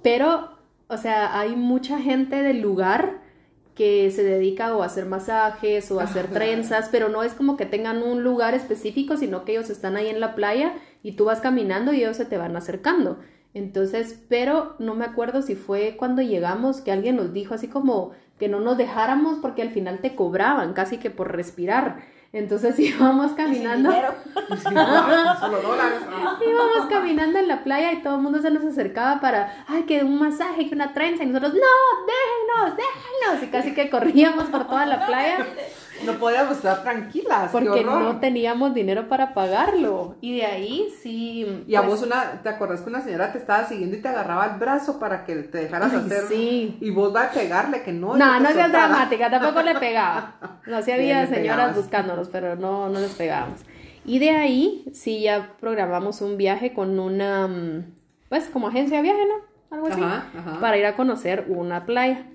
Pero, 0.02 0.58
o 0.88 0.98
sea, 0.98 1.40
hay 1.40 1.56
mucha 1.56 2.00
gente 2.00 2.44
del 2.44 2.62
lugar 2.62 3.22
que 3.76 4.10
se 4.10 4.24
dedica 4.24 4.76
o 4.76 4.82
a 4.82 4.88
hacer 4.88 5.06
masajes 5.06 5.92
o 5.92 6.00
a 6.00 6.04
hacer 6.04 6.28
trenzas, 6.28 6.90
pero 6.92 7.10
no 7.10 7.22
es 7.22 7.34
como 7.34 7.58
que 7.58 7.68
tengan 7.68 8.02
un 8.02 8.24
lugar 8.24 8.56
específico, 8.56 9.18
sino 9.18 9.46
que 9.46 9.52
ellos 9.52 9.70
están 9.70 9.96
ahí 9.98 10.08
en 10.08 10.20
la 10.20 10.34
playa 10.34 10.74
y 11.04 11.12
tú 11.12 11.26
vas 11.26 11.42
caminando 11.42 11.94
y 11.94 11.98
ellos 11.98 12.18
se 12.18 12.26
te 12.26 12.38
van 12.38 12.56
acercando. 12.58 13.20
Entonces, 13.54 14.24
pero 14.30 14.76
no 14.80 14.96
me 14.96 15.06
acuerdo 15.06 15.44
si 15.44 15.56
fue 15.56 15.96
cuando 15.98 16.24
llegamos 16.24 16.82
que 16.82 16.92
alguien 16.92 17.18
nos 17.18 17.34
dijo 17.34 17.54
así 17.54 17.68
como 17.68 18.12
que 18.40 18.48
no 18.48 18.60
nos 18.60 18.78
dejáramos 18.78 19.40
porque 19.42 19.62
al 19.62 19.70
final 19.70 20.00
te 20.00 20.16
cobraban 20.16 20.74
casi 20.74 20.98
que 20.98 21.10
por 21.10 21.36
respirar. 21.36 22.00
Entonces 22.34 22.78
íbamos 22.80 23.32
caminando. 23.34 23.92
Solo 24.64 25.62
dólares. 25.62 26.02
¿no? 26.10 26.44
Íbamos 26.44 26.90
caminando 26.90 27.40
en 27.40 27.48
la 27.48 27.64
playa 27.64 27.94
y 27.94 28.02
todo 28.02 28.16
el 28.16 28.22
mundo 28.22 28.42
se 28.42 28.52
nos 28.52 28.64
acercaba 28.64 29.20
para, 29.20 29.66
ay, 29.68 29.84
que 29.84 30.04
un 30.04 30.20
masaje, 30.20 30.68
que 30.68 30.76
una 30.76 30.94
trenza. 30.94 31.24
Y 31.24 31.28
nosotros, 31.28 31.54
no, 31.54 32.06
déjenos, 32.06 32.78
déjenos. 32.78 33.44
Y 33.44 33.48
casi 33.48 33.74
que 33.74 33.90
corríamos 33.90 34.46
por 34.46 34.68
toda 34.68 34.86
la 34.86 35.06
playa 35.06 35.46
No 36.06 36.14
podíamos 36.14 36.58
estar 36.58 36.84
tranquilas. 36.84 37.52
porque 37.52 37.84
no 37.84 38.20
teníamos 38.20 38.74
dinero 38.74 39.08
para 39.08 39.34
pagarlo. 39.34 40.16
Y 40.22 40.38
de 40.38 40.46
ahí 40.46 40.94
sí. 41.02 41.64
Y 41.68 41.76
a 41.76 41.82
pues, 41.82 41.92
vos 41.92 42.04
una, 42.04 42.42
¿te 42.44 42.50
acordás 42.50 42.82
que 42.82 42.90
una 42.90 43.02
señora 43.02 43.32
te 43.32 43.38
estaba 43.38 43.66
siguiendo 43.66 43.98
y 43.98 44.02
te 44.02 44.08
agarraba 44.08 44.46
el 44.46 44.60
brazo 44.60 45.00
para 45.00 45.26
que 45.26 45.36
te 45.36 45.58
dejaras 45.60 45.92
Ay, 45.94 46.00
hacer? 46.06 46.24
sí. 46.28 46.78
Y 46.82 46.90
vos 46.92 47.12
vas 47.14 47.32
a 47.32 47.32
pegarle 47.32 47.82
que 47.82 47.92
no. 47.92 48.16
No, 48.16 48.40
no 48.40 48.52
seas 48.52 48.72
dramática, 48.72 49.30
tampoco 49.30 49.62
le 49.62 49.76
pegaba. 49.76 50.36
No, 50.68 50.82
sí 50.82 50.92
había 50.92 51.24
Bien, 51.24 51.34
señoras 51.34 51.76
buscándonos, 51.76 52.28
pero 52.28 52.58
no, 52.58 52.90
no 52.90 53.00
les 53.00 53.12
pegábamos. 53.12 53.62
Y 54.04 54.20
de 54.20 54.32
ahí 54.32 54.86
sí 54.94 55.22
ya 55.22 55.54
programamos 55.60 56.22
un 56.22 56.36
viaje 56.36 56.74
con 56.74 57.00
una, 57.00 57.48
mm, 57.48 57.86
pues 58.28 58.50
como 58.50 58.68
agencia 58.68 58.98
de 58.98 59.04
viaje, 59.04 59.22
¿no? 59.26 59.76
Algo 59.76 59.88
así. 59.88 60.02
Ajá, 60.02 60.26
ajá. 60.38 60.60
Para 60.60 60.78
ir 60.78 60.86
a 60.86 60.96
conocer 60.96 61.46
una 61.48 61.86
playa. 61.86 62.26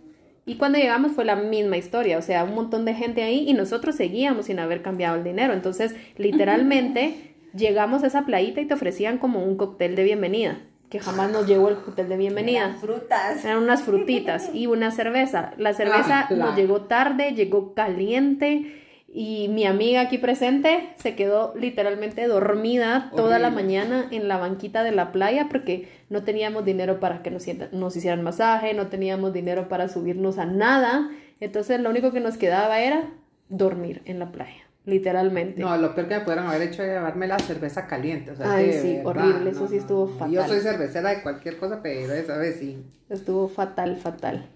Y 0.45 0.57
cuando 0.57 0.79
llegamos 0.79 1.13
fue 1.13 1.25
la 1.25 1.37
misma 1.37 1.77
historia, 1.77 2.19
o 2.19 2.23
sea, 2.23 2.43
un 2.45 2.55
montón 2.55 2.85
de 2.85 2.95
gente 2.95 3.23
ahí 3.23 3.49
y 3.49 3.55
nosotros 3.55 3.95
seguíamos 3.95 4.47
sin 4.47 4.59
haber 4.59 4.83
cambiado 4.83 5.17
el 5.17 5.23
dinero. 5.25 5.53
Entonces, 5.53 5.95
literalmente, 6.17 7.35
llegamos 7.55 8.03
a 8.03 8.09
esa 8.09 8.27
playita 8.27 8.61
y 8.61 8.67
te 8.67 8.75
ofrecían 8.75 9.19
como 9.19 9.45
un 9.45 9.57
cóctel 9.57 9.95
de 9.95 10.03
bienvenida, 10.03 10.59
que 10.91 10.99
jamás 10.99 11.31
nos 11.31 11.47
llegó 11.47 11.69
el 11.69 11.77
cóctel 11.77 12.09
de 12.09 12.17
bienvenida. 12.17 12.59
Eran 12.65 12.77
frutas. 12.79 13.45
Eran 13.45 13.59
unas 13.63 13.83
frutitas 13.83 14.51
y 14.53 14.67
una 14.67 14.91
cerveza. 14.91 15.53
La 15.59 15.75
cerveza 15.75 16.21
Ah, 16.23 16.27
claro. 16.29 16.47
nos 16.47 16.57
llegó 16.57 16.83
tarde, 16.83 17.33
llegó 17.35 17.73
caliente 17.75 18.82
y 19.15 19.49
mi 19.49 19.67
amiga 19.67 20.01
aquí 20.01 20.17
presente 20.17 20.89
se 20.97 21.15
quedó 21.15 21.53
literalmente 21.55 22.27
dormida 22.27 23.11
toda 23.15 23.39
la 23.39 23.51
mañana 23.51 24.09
en 24.11 24.27
la 24.27 24.39
banquita 24.39 24.83
de 24.85 24.93
la 24.93 25.13
playa 25.13 25.49
porque 25.51 25.87
no 26.09 26.25
teníamos 26.25 26.65
dinero 26.65 26.99
para 26.99 27.23
que 27.23 27.31
nos, 27.31 27.45
nos 27.73 27.95
hicieran 27.95 28.23
masaje, 28.23 28.73
no 28.73 28.87
teníamos 28.87 29.35
dinero 29.35 29.69
para 29.69 29.89
subirnos 29.89 30.39
a 30.39 30.47
nada. 30.47 31.11
Entonces 31.41 31.79
lo 31.79 31.91
único 31.91 32.11
que 32.11 32.21
nos 32.21 32.39
quedaba 32.39 32.81
era 32.81 33.11
dormir 33.51 34.01
en 34.07 34.19
la 34.19 34.33
playa, 34.33 34.63
literalmente. 34.87 35.61
No, 35.61 35.77
lo 35.77 35.95
peor 35.95 36.09
que 36.09 36.15
me 36.15 36.21
pudieron 36.23 36.47
haber 36.47 36.63
hecho 36.63 36.83
era 36.83 36.95
llevarme 36.95 37.27
la 37.27 37.39
cerveza 37.39 37.87
caliente. 37.87 38.31
O 38.31 38.37
sea, 38.37 38.55
Ay, 38.55 38.73
sí, 38.73 38.99
horrible, 39.05 39.51
eso 39.51 39.69
sí 39.69 39.77
estuvo 39.77 40.07
Yo 40.07 40.41
fatal. 40.41 40.49
soy 40.49 40.61
cervecera 40.61 41.11
de 41.11 41.23
cualquier 41.23 41.59
cosa, 41.59 41.81
pero 41.83 42.15
esa 42.15 42.39
vez 42.39 42.57
sí. 42.59 42.83
Estuvo 43.11 43.47
fatal, 43.49 43.97
fatal. 43.97 44.47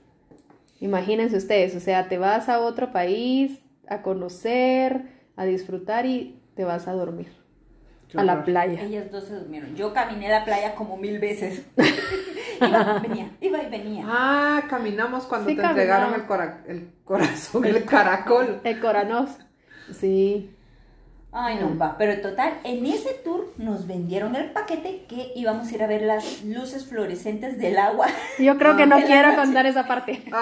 Imagínense 0.81 1.37
ustedes, 1.37 1.77
o 1.77 1.81
sea, 1.81 2.09
te 2.09 2.17
vas 2.17 2.49
a 2.49 2.61
otro 2.61 2.91
país 2.91 3.61
a 3.89 4.03
conocer, 4.03 5.03
a 5.37 5.45
disfrutar 5.45 6.07
y 6.07 6.41
te 6.55 6.65
vas 6.65 6.89
a 6.89 6.93
dormir 6.93 7.29
Qué 8.09 8.19
a 8.19 8.25
la 8.25 8.45
playa. 8.45 8.81
Ellas 8.83 9.11
dos 9.11 9.25
se 9.25 9.35
durmieron. 9.35 9.75
Yo 9.75 9.93
caminé 9.93 10.29
la 10.29 10.45
playa 10.45 10.75
como 10.75 10.97
mil 10.97 11.19
veces. 11.19 11.63
iba, 12.61 12.99
venía, 13.01 13.31
iba 13.41 13.63
y 13.63 13.71
venía. 13.71 14.05
Ah, 14.09 14.63
caminamos 14.69 15.25
cuando 15.25 15.49
Sí, 15.51 15.57
te 15.57 15.63
entregaron 15.63 16.15
el, 16.15 16.27
cora- 16.27 16.65
el 16.67 16.91
corazón, 17.05 17.65
el 17.65 17.85
caracol. 17.85 18.61
El 18.65 18.81
Coranos. 18.81 19.31
Sí. 19.93 20.51
Ay, 21.39 21.59
no, 21.61 21.77
va. 21.77 21.99
Pero 21.99 22.23
total, 22.23 22.55
en 22.65 22.87
ese 22.87 23.13
tour 23.23 23.53
nos 23.59 23.87
vendieron 23.87 24.35
el 24.37 24.53
paquete 24.53 25.05
que 25.07 25.33
íbamos 25.37 25.69
a 25.69 25.75
ir 25.75 25.83
a 25.83 25.87
ver 25.87 26.01
las 26.01 26.43
luces 26.43 26.87
fluorescentes 26.87 27.59
del 27.59 27.77
agua. 27.77 28.07
Yo 28.39 28.57
creo 28.57 28.75
que 28.75 28.87
no 28.87 28.97
En 29.01 29.05
quiero 29.05 29.37
contar 29.37 29.67
esa 29.67 29.87
parte. 29.87 30.25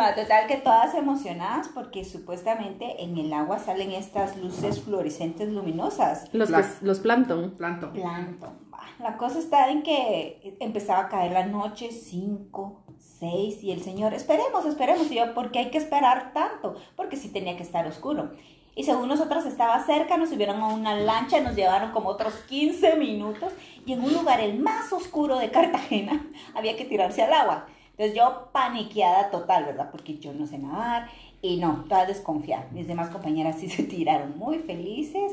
Va, 0.00 0.14
total 0.14 0.46
que 0.48 0.56
todas 0.56 0.94
emocionadas 0.94 1.68
porque 1.68 2.02
supuestamente 2.02 3.02
en 3.04 3.18
el 3.18 3.30
agua 3.34 3.58
salen 3.58 3.92
estas 3.92 4.38
luces 4.38 4.80
fluorescentes 4.80 5.50
luminosas. 5.50 6.32
Los, 6.32 6.48
los 6.80 7.00
plancton. 7.00 7.50
Planto. 7.50 7.92
Plancton, 7.92 8.58
va. 8.72 8.80
La 8.98 9.18
cosa 9.18 9.38
está 9.38 9.68
en 9.70 9.82
que 9.82 10.56
empezaba 10.60 11.00
a 11.00 11.08
caer 11.10 11.32
la 11.32 11.44
noche, 11.44 11.92
5, 11.92 12.84
6, 13.18 13.62
y 13.62 13.72
el 13.72 13.82
señor, 13.82 14.14
esperemos, 14.14 14.64
esperemos, 14.64 15.10
y 15.10 15.16
yo, 15.16 15.34
¿por 15.34 15.50
qué 15.50 15.58
hay 15.58 15.70
que 15.70 15.78
esperar 15.78 16.32
tanto? 16.32 16.76
Porque 16.96 17.16
sí 17.16 17.28
tenía 17.28 17.56
que 17.56 17.62
estar 17.62 17.86
oscuro. 17.86 18.32
Y 18.74 18.84
según 18.84 19.08
nosotros 19.08 19.44
estaba 19.44 19.84
cerca, 19.84 20.16
nos 20.16 20.30
subieron 20.30 20.60
a 20.60 20.68
una 20.68 20.96
lancha, 20.96 21.40
nos 21.40 21.54
llevaron 21.54 21.92
como 21.92 22.08
otros 22.08 22.34
15 22.48 22.96
minutos, 22.96 23.52
y 23.84 23.92
en 23.92 24.02
un 24.02 24.14
lugar 24.14 24.40
el 24.40 24.58
más 24.58 24.92
oscuro 24.92 25.38
de 25.38 25.50
Cartagena 25.50 26.26
había 26.54 26.76
que 26.76 26.84
tirarse 26.84 27.22
al 27.22 27.32
agua. 27.32 27.66
Entonces 27.90 28.16
yo 28.16 28.48
paniqueada 28.52 29.30
total, 29.30 29.66
¿verdad? 29.66 29.90
Porque 29.90 30.18
yo 30.18 30.32
no 30.32 30.46
sé 30.46 30.58
nadar, 30.58 31.08
y 31.42 31.56
no, 31.56 31.84
toda 31.88 32.06
desconfiada. 32.06 32.68
Mis 32.70 32.86
demás 32.86 33.10
compañeras 33.10 33.58
sí 33.58 33.68
se 33.68 33.82
tiraron 33.82 34.38
muy 34.38 34.60
felices. 34.60 35.32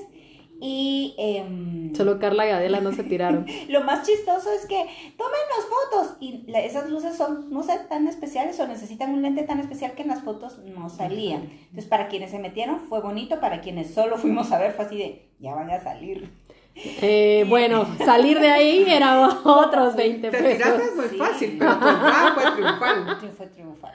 Y 0.61 1.15
em, 1.17 1.95
Solo 1.95 2.19
Carla 2.19 2.45
y 2.47 2.49
Adela 2.49 2.81
no 2.81 2.91
se 2.91 3.03
tiraron. 3.03 3.45
lo 3.69 3.83
más 3.83 4.05
chistoso 4.05 4.51
es 4.51 4.65
que 4.65 4.85
tómenos 5.17 5.65
fotos 5.69 6.17
y 6.19 6.43
la- 6.51 6.59
esas 6.61 6.89
luces 6.89 7.15
son, 7.15 7.49
no 7.49 7.63
sé, 7.63 7.79
tan 7.89 8.07
especiales 8.07 8.59
o 8.59 8.67
necesitan 8.67 9.13
un 9.13 9.21
lente 9.21 9.43
tan 9.43 9.59
especial 9.59 9.93
que 9.93 10.01
en 10.03 10.09
las 10.09 10.21
fotos 10.23 10.59
no 10.59 10.89
salían. 10.89 11.43
Entonces, 11.43 11.85
para 11.85 12.07
quienes 12.09 12.31
se 12.31 12.39
metieron 12.39 12.79
fue 12.81 13.01
bonito, 13.01 13.39
para 13.39 13.61
quienes 13.61 13.93
solo 13.93 14.17
fuimos 14.17 14.51
a 14.51 14.59
ver 14.59 14.73
fue 14.73 14.85
así 14.85 14.97
de, 14.97 15.29
ya 15.39 15.55
van 15.55 15.69
a 15.71 15.81
salir. 15.81 16.29
Eh, 17.01 17.45
bueno, 17.49 17.85
salir 18.05 18.39
de 18.39 18.49
ahí 18.49 18.85
era 18.87 19.27
otros 19.43 19.95
20 19.95 20.29
Te 20.29 20.37
tiraste 20.37 20.79
pesos. 20.79 20.95
muy 20.95 21.05
Sí. 21.09 21.15
fácil, 21.17 21.55
pero 21.59 21.71
tu 21.77 21.87
entrada 21.87 22.31
fue 22.33 22.51
triunfal. 22.51 23.17
Fue 23.37 23.47
triunfal. 23.53 23.91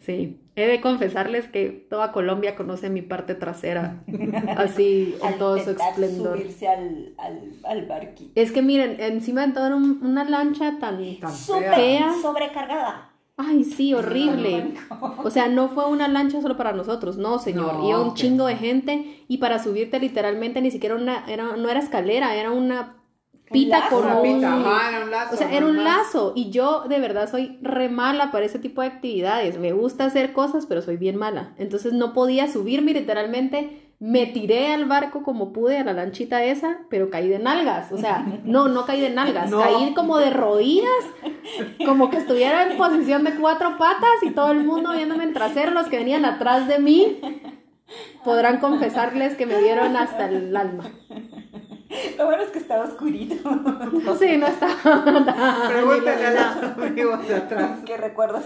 Sí, 0.00 0.40
he 0.56 0.66
de 0.66 0.80
confesarles 0.80 1.46
que 1.48 1.86
toda 1.88 2.10
Colombia 2.12 2.56
conoce 2.56 2.90
mi 2.90 3.02
parte 3.02 3.34
trasera, 3.34 4.02
así 4.56 5.14
en 5.22 5.38
todo 5.38 5.58
su 5.58 5.70
esplendor. 5.70 6.38
subirse 6.38 6.68
al, 6.68 7.14
al, 7.18 7.52
al 7.64 7.86
barquito. 7.86 8.32
Es 8.34 8.52
que 8.52 8.62
miren, 8.62 8.96
encima 9.00 9.46
de 9.46 9.52
todo 9.52 9.76
un- 9.76 10.00
una 10.02 10.24
lancha 10.24 10.78
tan... 10.80 10.98
Tan 11.20 11.32
Súper 11.34 11.74
fea. 11.74 12.12
sobrecargada. 12.20 13.10
Ay, 13.36 13.64
sí, 13.64 13.92
horrible. 13.94 14.74
O 15.24 15.30
sea, 15.30 15.48
no 15.48 15.68
fue 15.68 15.86
una 15.86 16.06
lancha 16.06 16.40
solo 16.40 16.56
para 16.56 16.72
nosotros, 16.72 17.16
no, 17.16 17.38
señor. 17.40 17.74
No, 17.74 17.88
Iba 17.88 18.00
un 18.00 18.14
chingo 18.14 18.46
de 18.46 18.56
gente 18.56 19.24
y 19.26 19.38
para 19.38 19.62
subirte 19.62 19.98
literalmente 19.98 20.60
ni 20.60 20.70
siquiera 20.70 20.94
una, 20.94 21.24
era, 21.26 21.56
no 21.56 21.68
era 21.68 21.80
escalera, 21.80 22.36
era 22.36 22.52
una 22.52 22.96
pita 23.50 23.88
con 23.90 24.06
un... 24.06 24.22
pita, 24.22 24.54
ajá, 24.54 24.88
era 24.90 25.04
un 25.04 25.10
lazo. 25.10 25.34
O 25.34 25.36
sea, 25.36 25.52
era 25.52 25.66
un 25.66 25.82
lazo 25.82 26.32
y 26.36 26.50
yo 26.50 26.84
de 26.88 27.00
verdad 27.00 27.28
soy 27.28 27.58
re 27.60 27.88
mala 27.88 28.30
para 28.30 28.46
ese 28.46 28.60
tipo 28.60 28.82
de 28.82 28.86
actividades. 28.88 29.58
Me 29.58 29.72
gusta 29.72 30.04
hacer 30.04 30.32
cosas, 30.32 30.66
pero 30.66 30.80
soy 30.80 30.96
bien 30.96 31.16
mala. 31.16 31.54
Entonces 31.58 31.92
no 31.92 32.12
podía 32.12 32.46
subirme 32.46 32.92
literalmente. 32.92 33.80
Me 34.00 34.26
tiré 34.26 34.72
al 34.72 34.86
barco 34.86 35.22
como 35.22 35.52
pude, 35.52 35.78
a 35.78 35.84
la 35.84 35.92
lanchita 35.92 36.44
esa, 36.44 36.80
pero 36.90 37.10
caí 37.10 37.28
de 37.28 37.38
nalgas. 37.38 37.90
O 37.90 37.96
sea, 37.96 38.24
no, 38.44 38.68
no 38.68 38.84
caí 38.86 39.00
de 39.00 39.10
nalgas, 39.10 39.50
No. 39.50 39.60
caí 39.60 39.94
como 39.94 40.18
de 40.18 40.30
rodillas, 40.30 41.04
como 41.84 42.10
que 42.10 42.18
estuviera 42.18 42.70
en 42.70 42.76
posición 42.76 43.24
de 43.24 43.34
cuatro 43.34 43.76
patas 43.78 44.22
y 44.22 44.30
todo 44.30 44.52
el 44.52 44.64
mundo 44.64 44.92
viéndome 44.92 45.24
el 45.24 45.32
trasero, 45.32 45.72
los 45.72 45.86
que 45.88 45.98
venían 45.98 46.24
atrás 46.24 46.68
de 46.68 46.78
mí. 46.78 47.20
Podrán 48.24 48.58
confesarles 48.58 49.36
que 49.36 49.46
me 49.46 49.60
vieron 49.60 49.96
hasta 49.96 50.26
el 50.28 50.56
alma. 50.56 50.84
Lo 52.18 52.26
bueno 52.26 52.42
es 52.42 52.50
que 52.50 52.58
estaba 52.58 52.84
oscurito. 52.84 53.34
Sí, 54.18 54.36
no 54.36 54.46
estaba 54.46 55.04
Pregúntale 55.68 56.26
a 56.26 56.54
los 56.54 56.86
amigos 56.86 57.28
de 57.28 57.34
atrás. 57.36 57.78
¿Qué 57.84 57.96
recuerdos 57.96 58.44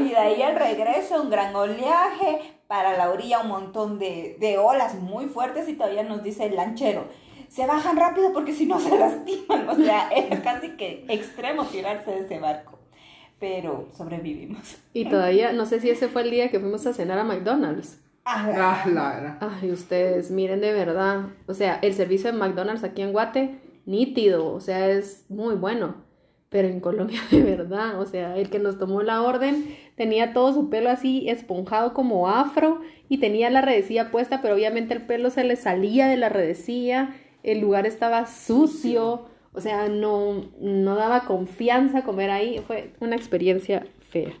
y 0.00 0.08
de 0.08 0.16
ahí 0.16 0.42
al 0.42 0.56
regreso, 0.56 1.20
un 1.22 1.30
gran 1.30 1.54
oleaje, 1.54 2.60
para 2.66 2.96
la 2.96 3.10
orilla 3.10 3.40
un 3.40 3.48
montón 3.48 3.98
de, 3.98 4.36
de 4.40 4.58
olas 4.58 4.94
muy 4.94 5.26
fuertes 5.26 5.68
y 5.68 5.74
todavía 5.74 6.02
nos 6.02 6.22
dice 6.22 6.46
el 6.46 6.56
lanchero, 6.56 7.04
se 7.48 7.66
bajan 7.66 7.96
rápido 7.96 8.32
porque 8.32 8.52
si 8.52 8.66
no 8.66 8.78
se 8.80 8.96
lastiman. 8.98 9.68
O 9.68 9.74
sea, 9.74 10.08
era 10.14 10.42
casi 10.42 10.70
que 10.70 11.04
extremo 11.08 11.64
tirarse 11.64 12.10
de 12.10 12.20
ese 12.20 12.38
barco. 12.38 12.78
Pero 13.38 13.88
sobrevivimos. 13.96 14.78
Y 14.92 15.08
todavía, 15.08 15.52
no 15.52 15.66
sé 15.66 15.80
si 15.80 15.90
ese 15.90 16.08
fue 16.08 16.22
el 16.22 16.30
día 16.30 16.50
que 16.50 16.58
fuimos 16.58 16.86
a 16.86 16.94
cenar 16.94 17.18
a 17.18 17.24
McDonald's. 17.24 18.00
Ah, 18.24 18.46
Ah, 18.56 18.88
la 18.88 19.08
verdad. 19.10 19.38
Ay, 19.40 19.70
ustedes, 19.70 20.30
miren 20.30 20.60
de 20.60 20.72
verdad. 20.72 21.26
O 21.46 21.54
sea, 21.54 21.78
el 21.82 21.94
servicio 21.94 22.32
de 22.32 22.38
McDonald's 22.38 22.82
aquí 22.82 23.02
en 23.02 23.12
Guate, 23.12 23.60
nítido, 23.84 24.52
o 24.52 24.60
sea, 24.60 24.88
es 24.88 25.24
muy 25.28 25.54
bueno. 25.54 26.06
Pero 26.48 26.68
en 26.68 26.80
Colombia, 26.80 27.20
de 27.30 27.42
verdad, 27.42 28.00
o 28.00 28.06
sea, 28.06 28.36
el 28.36 28.48
que 28.50 28.58
nos 28.58 28.78
tomó 28.78 29.02
la 29.02 29.22
orden 29.22 29.76
tenía 29.96 30.32
todo 30.32 30.54
su 30.54 30.70
pelo 30.70 30.90
así 30.90 31.28
esponjado 31.28 31.92
como 31.92 32.28
afro 32.28 32.80
y 33.08 33.18
tenía 33.18 33.50
la 33.50 33.60
redecilla 33.60 34.10
puesta, 34.10 34.40
pero 34.42 34.54
obviamente 34.54 34.94
el 34.94 35.02
pelo 35.02 35.30
se 35.30 35.44
le 35.44 35.56
salía 35.56 36.06
de 36.06 36.16
la 36.16 36.28
redecilla, 36.28 37.14
el 37.46 37.60
lugar 37.60 37.86
estaba 37.86 38.26
sucio, 38.26 39.26
o 39.52 39.60
sea, 39.60 39.88
no, 39.88 40.50
no 40.60 40.96
daba 40.96 41.24
confianza 41.24 42.02
comer 42.02 42.30
ahí, 42.30 42.62
fue 42.66 42.92
una 43.00 43.16
experiencia 43.16 43.86
fea. 44.10 44.34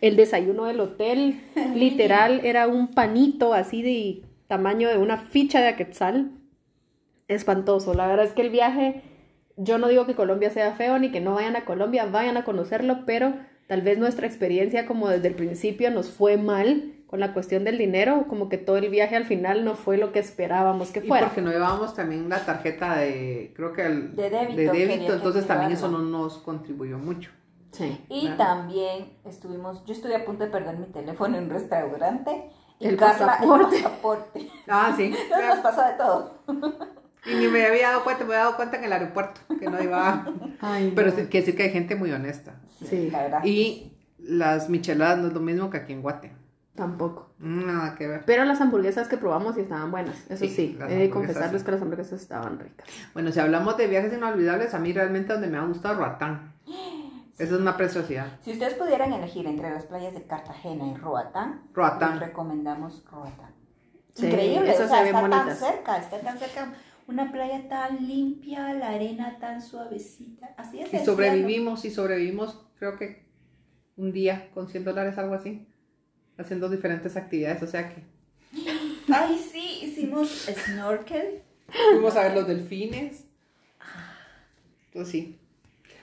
El 0.00 0.16
desayuno 0.16 0.64
del 0.64 0.80
hotel, 0.80 1.40
literal, 1.74 2.40
era 2.44 2.66
un 2.66 2.88
panito 2.88 3.54
así 3.54 3.82
de 3.82 4.22
tamaño 4.48 4.88
de 4.88 4.98
una 4.98 5.18
ficha 5.18 5.60
de 5.60 5.68
aquetzal. 5.68 6.32
espantoso. 7.28 7.94
La 7.94 8.06
verdad 8.06 8.24
es 8.24 8.32
que 8.32 8.42
el 8.42 8.50
viaje, 8.50 9.02
yo 9.56 9.78
no 9.78 9.88
digo 9.88 10.06
que 10.06 10.14
Colombia 10.14 10.50
sea 10.50 10.72
feo 10.72 10.98
ni 10.98 11.10
que 11.10 11.20
no 11.20 11.34
vayan 11.34 11.56
a 11.56 11.64
Colombia, 11.64 12.06
vayan 12.06 12.36
a 12.36 12.44
conocerlo, 12.44 13.04
pero 13.04 13.34
tal 13.66 13.82
vez 13.82 13.98
nuestra 13.98 14.26
experiencia 14.26 14.86
como 14.86 15.08
desde 15.08 15.28
el 15.28 15.34
principio 15.34 15.90
nos 15.90 16.10
fue 16.10 16.36
mal 16.36 16.95
con 17.06 17.20
la 17.20 17.32
cuestión 17.32 17.64
del 17.64 17.78
dinero, 17.78 18.24
como 18.28 18.48
que 18.48 18.58
todo 18.58 18.76
el 18.78 18.88
viaje 18.90 19.14
al 19.16 19.24
final 19.26 19.64
no 19.64 19.74
fue 19.74 19.96
lo 19.96 20.12
que 20.12 20.18
esperábamos 20.18 20.90
que 20.90 20.98
Y 21.00 21.08
fuera. 21.08 21.26
porque 21.28 21.40
no 21.42 21.50
llevábamos 21.52 21.94
también 21.94 22.28
la 22.28 22.44
tarjeta 22.44 22.96
de, 22.98 23.52
creo 23.54 23.72
que 23.72 23.82
el, 23.86 24.16
De 24.16 24.28
débito, 24.30 24.56
de 24.56 24.78
débito 24.86 25.14
entonces 25.14 25.46
también 25.46 25.72
eso 25.72 25.88
no 25.88 25.98
nos 25.98 26.38
contribuyó 26.38 26.98
mucho. 26.98 27.30
Sí. 27.72 28.04
Y 28.08 28.22
Claro. 28.22 28.36
también 28.38 29.12
estuvimos, 29.24 29.84
yo 29.84 29.92
estuve 29.92 30.16
a 30.16 30.24
punto 30.24 30.44
de 30.44 30.50
perder 30.50 30.76
mi 30.78 30.86
teléfono 30.86 31.36
en 31.36 31.44
un 31.44 31.50
restaurante. 31.50 32.50
Y 32.78 32.88
El 32.88 32.96
Carla, 32.96 33.26
pasaporte. 33.26 33.76
El 33.76 33.82
pasaporte. 33.84 34.50
Ah, 34.68 34.92
sí. 34.96 35.14
No 35.30 35.48
nos 35.54 35.58
pasó 35.60 35.82
de 35.82 35.92
todo. 35.94 36.42
Y 37.24 37.34
ni 37.34 37.46
me 37.48 37.64
había 37.66 37.88
dado 37.88 38.04
cuenta, 38.04 38.24
me 38.24 38.34
había 38.34 38.44
dado 38.44 38.56
cuenta 38.56 38.76
en 38.78 38.84
el 38.84 38.92
aeropuerto 38.92 39.40
que 39.58 39.66
no 39.70 39.82
iba. 39.82 40.26
Ay, 40.60 40.92
Pero 40.94 41.10
no. 41.10 41.16
sí, 41.16 41.22
quiere 41.26 41.40
decir 41.46 41.56
que 41.56 41.62
hay 41.64 41.70
gente 41.70 41.96
muy 41.96 42.12
honesta. 42.12 42.60
Sí. 42.84 43.10
La 43.10 43.22
verdad. 43.22 43.40
Y 43.44 43.92
las 44.18 44.68
micheladas 44.68 45.18
no 45.18 45.28
es 45.28 45.32
lo 45.32 45.40
mismo 45.40 45.70
que 45.70 45.78
aquí 45.78 45.92
en 45.92 46.02
Guate. 46.02 46.32
Tampoco. 46.76 47.30
Nada 47.38 47.94
que 47.94 48.06
ver. 48.06 48.24
Pero 48.26 48.44
las 48.44 48.60
hamburguesas 48.60 49.08
que 49.08 49.16
probamos 49.16 49.54
sí 49.54 49.62
estaban 49.62 49.90
buenas, 49.90 50.30
eso 50.30 50.44
Sí, 50.44 50.50
sí. 50.50 50.78
He 50.88 50.94
de 50.96 51.10
confesarles 51.10 51.62
sí. 51.62 51.64
que 51.64 51.72
las 51.72 51.82
hamburguesas 51.82 52.20
estaban 52.20 52.58
ricas. 52.58 52.86
Bueno, 53.14 53.32
si 53.32 53.40
hablamos 53.40 53.76
de 53.76 53.86
viajes 53.86 54.12
inolvidables, 54.12 54.74
a 54.74 54.78
mí 54.78 54.92
realmente 54.92 55.32
donde 55.32 55.48
me 55.48 55.56
ha 55.56 55.64
gustado 55.64 55.96
Roatán. 55.96 56.54
Esa 57.38 57.54
es 57.54 57.60
una 57.60 57.76
preciosidad. 57.76 58.26
Si 58.42 58.52
ustedes 58.52 58.74
pudieran 58.74 59.12
elegir 59.12 59.46
entre 59.46 59.70
las 59.70 59.84
playas 59.84 60.14
de 60.14 60.22
Cartagena 60.22 60.86
y 60.86 60.96
Roatán, 60.96 61.68
Roatán. 61.74 62.12
les 62.12 62.28
recomendamos 62.28 63.04
Roatán. 63.10 63.54
Sí, 64.14 64.26
Increíble, 64.26 64.70
esas 64.70 64.86
o 64.86 64.88
sea, 64.88 65.02
se 65.02 65.10
está 65.10 65.28
tan 65.28 65.56
cerca, 65.56 65.96
está 65.98 66.20
tan 66.20 66.38
cerca. 66.38 66.72
Una 67.06 67.30
playa 67.30 67.68
tan 67.68 68.06
limpia, 68.06 68.72
la 68.72 68.88
arena 68.88 69.38
tan 69.38 69.60
suavecita. 69.60 70.54
Así 70.56 70.80
es. 70.80 70.92
Y 70.92 71.04
sobrevivimos, 71.04 71.84
y 71.84 71.90
sobrevivimos, 71.90 72.66
creo 72.78 72.96
que 72.96 73.28
un 73.96 74.12
día 74.12 74.50
con 74.54 74.68
100 74.68 74.84
dólares, 74.84 75.18
algo 75.18 75.34
así. 75.34 75.68
Haciendo 76.38 76.68
diferentes 76.68 77.16
actividades, 77.16 77.62
o 77.62 77.66
sea 77.66 77.88
que. 77.88 78.02
Ay, 79.12 79.38
sí, 79.38 79.80
hicimos 79.82 80.46
snorkel. 80.46 81.42
fuimos 81.92 82.16
a 82.16 82.22
ver 82.22 82.34
los 82.34 82.46
delfines. 82.46 83.24
Entonces 84.86 85.12
sí. 85.12 85.38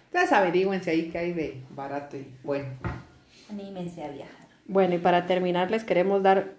Entonces 0.06 0.32
averigüense 0.32 0.92
ahí 0.92 1.10
qué 1.10 1.18
hay 1.18 1.34
de 1.34 1.64
barato 1.72 2.18
y 2.18 2.28
bueno. 2.44 2.70
Anímense 3.50 4.04
a 4.04 4.10
viajar. 4.10 4.48
Bueno, 4.66 4.96
y 4.96 5.00
para 5.00 5.26
terminar 5.26 5.72
les 5.72 5.84
queremos 5.84 6.24
dar 6.24 6.56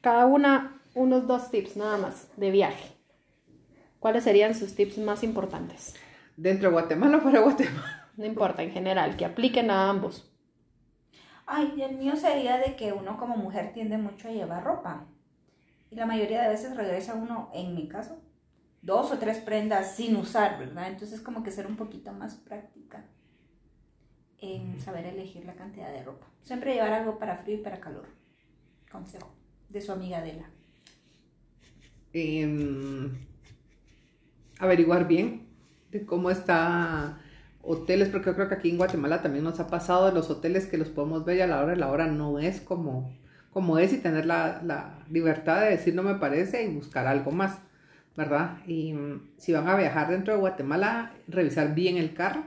cada 0.00 0.26
una 0.26 0.80
unos 0.94 1.26
dos 1.26 1.50
tips 1.50 1.76
nada 1.76 1.96
más 1.96 2.28
de 2.36 2.50
viaje. 2.50 2.92
¿Cuáles 3.98 4.24
serían 4.24 4.54
sus 4.54 4.74
tips 4.74 4.98
más 4.98 5.22
importantes? 5.22 5.94
¿Dentro 6.36 6.68
de 6.68 6.72
Guatemala 6.72 7.18
o 7.18 7.20
fuera 7.20 7.40
de 7.40 7.44
Guatemala? 7.44 8.08
No 8.16 8.26
importa, 8.26 8.62
en 8.62 8.70
general, 8.70 9.16
que 9.16 9.24
apliquen 9.24 9.70
a 9.70 9.88
ambos. 9.88 10.29
Ay, 11.52 11.74
y 11.76 11.82
el 11.82 11.96
mío 11.96 12.14
sería 12.14 12.58
de 12.58 12.76
que 12.76 12.92
uno 12.92 13.16
como 13.16 13.36
mujer 13.36 13.72
tiende 13.72 13.98
mucho 13.98 14.28
a 14.28 14.30
llevar 14.30 14.62
ropa. 14.62 15.08
Y 15.90 15.96
la 15.96 16.06
mayoría 16.06 16.42
de 16.42 16.48
veces 16.48 16.76
regresa 16.76 17.16
uno, 17.16 17.50
en 17.52 17.74
mi 17.74 17.88
caso, 17.88 18.22
dos 18.82 19.10
o 19.10 19.18
tres 19.18 19.38
prendas 19.38 19.96
sin 19.96 20.14
usar, 20.14 20.60
¿verdad? 20.60 20.86
Entonces 20.86 21.20
como 21.20 21.42
que 21.42 21.50
ser 21.50 21.66
un 21.66 21.74
poquito 21.74 22.12
más 22.12 22.36
práctica 22.36 23.04
en 24.38 24.80
saber 24.80 25.06
elegir 25.06 25.44
la 25.44 25.54
cantidad 25.54 25.90
de 25.90 26.04
ropa. 26.04 26.24
Siempre 26.40 26.74
llevar 26.74 26.92
algo 26.92 27.18
para 27.18 27.38
frío 27.38 27.56
y 27.56 27.62
para 27.62 27.80
calor. 27.80 28.06
Consejo 28.88 29.34
de 29.68 29.80
su 29.80 29.90
amiga 29.90 30.18
Adela. 30.18 30.48
Em, 32.12 33.10
averiguar 34.60 35.08
bien 35.08 35.48
de 35.90 36.06
cómo 36.06 36.30
está 36.30 37.20
hoteles, 37.62 38.08
porque 38.08 38.30
yo 38.30 38.34
creo 38.34 38.48
que 38.48 38.54
aquí 38.54 38.70
en 38.70 38.78
Guatemala 38.78 39.22
también 39.22 39.44
nos 39.44 39.60
ha 39.60 39.68
pasado 39.68 40.06
de 40.06 40.12
los 40.12 40.30
hoteles 40.30 40.66
que 40.66 40.78
los 40.78 40.88
podemos 40.88 41.24
ver 41.24 41.38
y 41.38 41.40
a 41.42 41.46
la 41.46 41.60
hora 41.60 41.72
de 41.72 41.76
la 41.76 41.90
hora 41.90 42.06
no 42.06 42.38
es 42.38 42.60
como, 42.60 43.12
como 43.52 43.78
es 43.78 43.92
y 43.92 43.98
tener 43.98 44.26
la, 44.26 44.62
la 44.64 45.04
libertad 45.10 45.62
de 45.62 45.70
decir 45.70 45.94
no 45.94 46.02
me 46.02 46.14
parece 46.14 46.64
y 46.64 46.74
buscar 46.74 47.06
algo 47.06 47.30
más, 47.30 47.58
¿verdad? 48.16 48.58
Y 48.66 48.92
mm, 48.94 49.30
si 49.36 49.52
van 49.52 49.68
a 49.68 49.76
viajar 49.76 50.08
dentro 50.10 50.34
de 50.34 50.40
Guatemala, 50.40 51.12
revisar 51.28 51.74
bien 51.74 51.96
el 51.96 52.14
carro, 52.14 52.44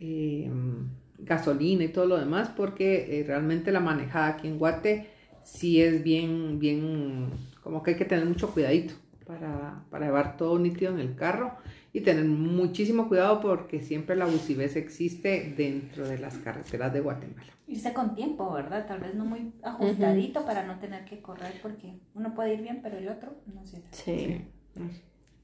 em, 0.00 0.88
gasolina 1.18 1.84
y 1.84 1.88
todo 1.88 2.06
lo 2.06 2.18
demás, 2.18 2.50
porque 2.54 3.20
eh, 3.20 3.24
realmente 3.24 3.72
la 3.72 3.80
manejada 3.80 4.28
aquí 4.28 4.48
en 4.48 4.58
Guate 4.58 5.10
sí 5.44 5.80
es 5.80 6.02
bien, 6.02 6.58
bien, 6.58 7.30
como 7.62 7.82
que 7.82 7.92
hay 7.92 7.96
que 7.96 8.04
tener 8.04 8.26
mucho 8.26 8.50
cuidadito 8.50 8.94
para, 9.26 9.84
para 9.90 10.06
llevar 10.06 10.36
todo 10.36 10.58
nítido 10.58 10.92
en 10.92 11.00
el 11.00 11.14
carro 11.14 11.52
y 11.94 12.00
tener 12.00 12.24
muchísimo 12.24 13.08
cuidado 13.08 13.40
porque 13.40 13.80
siempre 13.80 14.16
la 14.16 14.24
abusivez 14.24 14.74
existe 14.74 15.54
dentro 15.56 16.06
de 16.08 16.18
las 16.18 16.36
carreteras 16.38 16.92
de 16.92 17.00
Guatemala. 17.00 17.52
Irse 17.68 17.94
con 17.94 18.16
tiempo, 18.16 18.52
¿verdad? 18.52 18.84
Tal 18.88 18.98
vez 18.98 19.14
no 19.14 19.24
muy 19.24 19.52
ajustadito 19.62 20.44
para 20.44 20.64
no 20.64 20.80
tener 20.80 21.04
que 21.04 21.22
correr 21.22 21.52
porque 21.62 21.94
uno 22.14 22.34
puede 22.34 22.54
ir 22.54 22.62
bien, 22.62 22.80
pero 22.82 22.98
el 22.98 23.08
otro 23.08 23.36
no 23.54 23.64
sé. 23.64 23.80
Sí. 23.92 24.44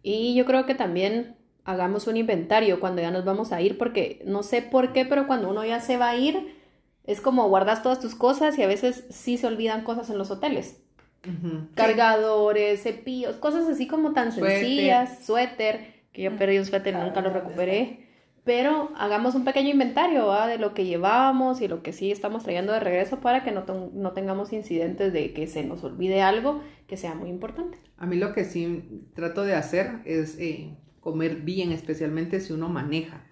Y 0.03 0.35
yo 0.35 0.45
creo 0.45 0.67
que 0.67 0.75
también 0.75 1.37
hagamos 1.65 2.09
un 2.09 2.17
inventario 2.17 2.81
cuando 2.81 3.01
ya 3.01 3.13
nos 3.13 3.25
vamos 3.25 3.53
a 3.53 3.63
ir, 3.63 3.79
porque 3.79 4.21
no 4.27 4.43
sé 4.43 4.61
por 4.61 4.93
qué, 4.93 5.05
pero 5.05 5.29
cuando 5.29 5.49
uno 5.49 5.65
ya 5.65 5.79
se 5.79 5.99
va 5.99 6.11
a 6.11 6.17
ir, 6.17 6.57
es 7.05 7.21
como 7.21 7.49
guardas 7.49 7.85
todas 7.85 8.01
tus 8.01 8.17
cosas 8.17 8.59
y 8.59 8.65
a 8.65 8.67
veces 8.67 9.05
sí 9.11 9.37
se 9.37 9.47
olvidan 9.47 9.85
cosas 9.85 10.11
en 10.11 10.19
los 10.19 10.33
hoteles. 10.33 10.83
Ujú. 11.25 11.69
Cargadores, 11.77 12.83
cepillos, 12.83 13.37
cosas 13.37 13.69
así 13.69 13.87
como 13.87 14.15
tan 14.15 14.33
Suéter. 14.33 14.59
sencillas, 14.59 15.25
suéter, 15.25 16.00
que 16.21 16.25
yo 16.25 16.37
perdí 16.37 16.59
un 16.59 16.67
suéter 16.67 16.95
y 16.95 16.99
nunca 16.99 17.23
lo 17.23 17.31
recuperé. 17.31 18.07
Pero 18.45 18.91
hagamos 18.97 19.35
un 19.35 19.45
pequeño 19.45 19.71
inventario 19.71 20.27
¿va? 20.27 20.47
de 20.47 20.59
lo 20.59 20.73
que 20.75 20.85
llevábamos 20.85 21.61
y 21.61 21.69
lo 21.69 21.83
que 21.83 21.93
sí 21.93 22.11
estamos 22.11 22.43
trayendo 22.43 22.73
de 22.73 22.81
regreso 22.81 23.21
para 23.21 23.43
que 23.45 23.53
no, 23.53 23.65
no 23.93 24.13
tengamos 24.13 24.53
incidentes 24.53 25.13
de 25.13 25.33
que 25.33 25.47
se 25.47 25.63
nos 25.63 25.85
olvide 25.85 26.23
algo 26.23 26.63
que 26.87 26.97
sea 26.97 27.15
muy 27.15 27.29
importante. 27.29 27.79
A 27.99 28.07
mí 28.07 28.17
lo 28.17 28.33
que 28.33 28.45
sí 28.45 29.05
trato 29.15 29.45
de 29.45 29.55
hacer 29.55 30.01
es 30.05 30.39
eh, 30.39 30.75
comer 31.01 31.37
bien, 31.37 31.71
especialmente 31.73 32.41
si 32.41 32.53
uno 32.55 32.69
maneja, 32.69 33.25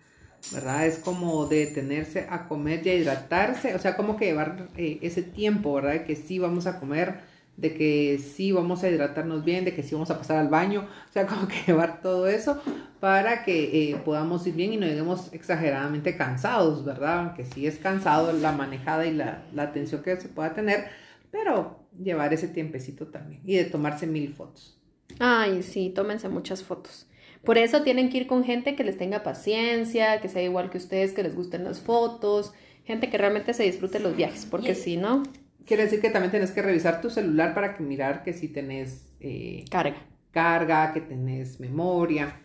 ¿verdad? 0.53 0.87
Es 0.87 0.99
como 0.99 1.47
detenerse 1.47 2.27
a 2.29 2.47
comer 2.47 2.87
y 2.87 2.91
a 2.91 2.95
hidratarse, 2.95 3.75
o 3.75 3.79
sea, 3.79 3.97
como 3.97 4.17
que 4.17 4.27
llevar 4.27 4.69
eh, 4.77 4.99
ese 5.03 5.23
tiempo, 5.23 5.73
¿verdad? 5.75 6.05
Que 6.05 6.17
sí 6.17 6.39
vamos 6.39 6.67
a 6.67 6.79
comer, 6.79 7.21
de 7.59 7.75
que 7.75 8.19
sí 8.19 8.53
vamos 8.53 8.83
a 8.85 8.89
hidratarnos 8.89 9.45
bien, 9.45 9.67
de 9.67 9.75
que 9.75 9.83
sí 9.83 9.95
vamos 9.95 10.11
a 10.11 10.17
pasar 10.19 10.39
al 10.39 10.49
baño, 10.49 10.89
o 11.09 11.13
sea, 11.13 11.27
como 11.29 11.47
que 11.49 11.57
llevar 11.67 12.01
todo 12.01 12.27
eso 12.29 12.63
para 13.01 13.45
que 13.45 13.91
eh, 13.91 13.97
podamos 14.05 14.47
ir 14.47 14.55
bien 14.55 14.73
y 14.73 14.77
no 14.79 14.87
lleguemos 14.87 15.33
exageradamente 15.35 16.17
cansados, 16.17 16.85
¿verdad? 16.85 17.19
Aunque 17.27 17.45
sí 17.45 17.67
es 17.67 17.77
cansado 17.79 18.33
la 18.33 18.53
manejada 18.53 19.07
y 19.07 19.13
la, 19.13 19.43
la 19.55 19.65
atención 19.65 20.03
que 20.03 20.19
se 20.21 20.29
pueda 20.29 20.55
tener, 20.55 20.87
pero 21.31 21.81
llevar 22.03 22.33
ese 22.33 22.49
tiempecito 22.49 23.09
también 23.09 23.43
y 23.45 23.57
de 23.57 23.65
tomarse 23.65 24.07
mil 24.07 24.33
fotos. 24.33 24.81
Ay, 25.19 25.63
sí, 25.63 25.91
tómense 25.95 26.29
muchas 26.29 26.63
fotos. 26.63 27.07
Por 27.45 27.59
eso 27.59 27.83
tienen 27.83 28.11
que 28.11 28.19
ir 28.19 28.27
con 28.27 28.45
gente 28.45 28.77
que 28.77 28.85
les 28.85 28.97
tenga 28.99 29.23
paciencia, 29.23 30.21
que 30.21 30.29
sea 30.29 30.43
igual 30.43 30.71
que 30.71 30.79
ustedes, 30.79 31.13
que 31.13 31.23
les 31.23 31.35
gusten 31.35 31.65
las 31.65 31.81
fotos, 31.81 32.53
gente 32.85 33.11
que 33.11 33.19
realmente 33.19 33.55
se 33.55 33.63
disfrute 33.65 34.01
los 34.01 34.17
viajes, 34.17 34.47
porque 34.47 34.73
Y- 34.73 34.75
si 34.75 34.97
no, 34.97 35.23
Quiere 35.69 35.85
decir 35.85 36.01
que 36.01 36.11
también 36.11 36.31
tienes 36.31 36.51
que 36.51 36.63
revisar 36.63 37.01
tu 37.03 37.11
celular 37.11 37.55
para 37.55 37.77
que 37.77 37.83
mirar 37.83 38.23
que 38.25 38.33
si 38.33 38.49
tenés 38.49 39.07
eh, 39.21 39.65
carga. 39.71 39.97
carga, 40.33 40.93
que 40.95 41.01
tenés 41.03 41.61
memoria. 41.61 42.41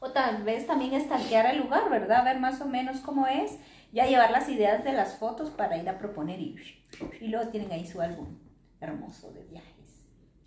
O 0.00 0.10
tal 0.12 0.42
vez 0.44 0.66
también 0.66 0.94
estalquear 0.94 1.46
el 1.54 1.58
lugar, 1.62 1.90
¿verdad? 1.90 2.24
Ver 2.24 2.38
más 2.40 2.60
o 2.60 2.66
menos 2.66 2.98
cómo 3.00 3.26
es. 3.26 3.58
Ya 3.92 4.06
llevar 4.06 4.30
las 4.30 4.48
ideas 4.48 4.84
de 4.84 4.92
las 4.92 5.18
fotos 5.18 5.50
para 5.50 5.76
ir 5.76 5.88
a 5.88 5.98
proponer 5.98 6.40
y, 6.40 6.56
y 7.20 7.28
luego 7.28 7.48
tienen 7.50 7.70
ahí 7.72 7.86
su 7.86 8.00
álbum 8.00 8.38
hermoso 8.80 9.30
de 9.32 9.42
viajes. 9.44 9.68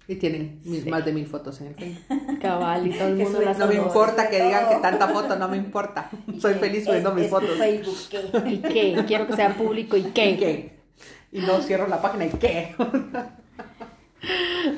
Y 0.08 0.16
tienen 0.16 0.60
mil- 0.66 0.84
Sí. 0.84 0.90
más 0.90 1.04
de 1.06 1.12
mil 1.14 1.26
fotos 1.28 1.62
en 1.62 1.68
el 1.68 1.76
Facebook. 1.76 2.40
Cabal 2.42 2.88
y 2.88 2.92
todo 2.98 3.08
el 3.10 3.16
mundo 3.24 3.42
las 3.42 3.58
No 3.58 3.68
me 3.68 3.76
importa 3.76 4.30
que 4.30 4.42
digan 4.44 4.70
que 4.70 4.76
tanta 4.82 5.08
foto, 5.10 5.36
no 5.38 5.48
me 5.48 5.58
importa. 5.58 6.10
Y 6.28 6.40
Soy 6.40 6.54
feliz 6.56 6.86
subiendo 6.86 7.14
mis 7.14 7.28
fotos. 7.30 7.58
Facebook, 7.58 7.98
¿qué? 8.10 8.50
¿Y 8.50 8.58
qué? 8.60 9.04
Quiero 9.08 9.28
que 9.28 9.34
sea 9.34 9.54
público 9.54 9.96
y 9.98 10.02
¿Y 10.02 10.04
qué. 10.12 10.38
qué? 10.38 10.75
Y 11.36 11.42
no 11.42 11.62
cierro 11.62 11.86
la 11.88 12.02
página, 12.02 12.26
¿y 12.26 12.30
qué? 12.30 12.76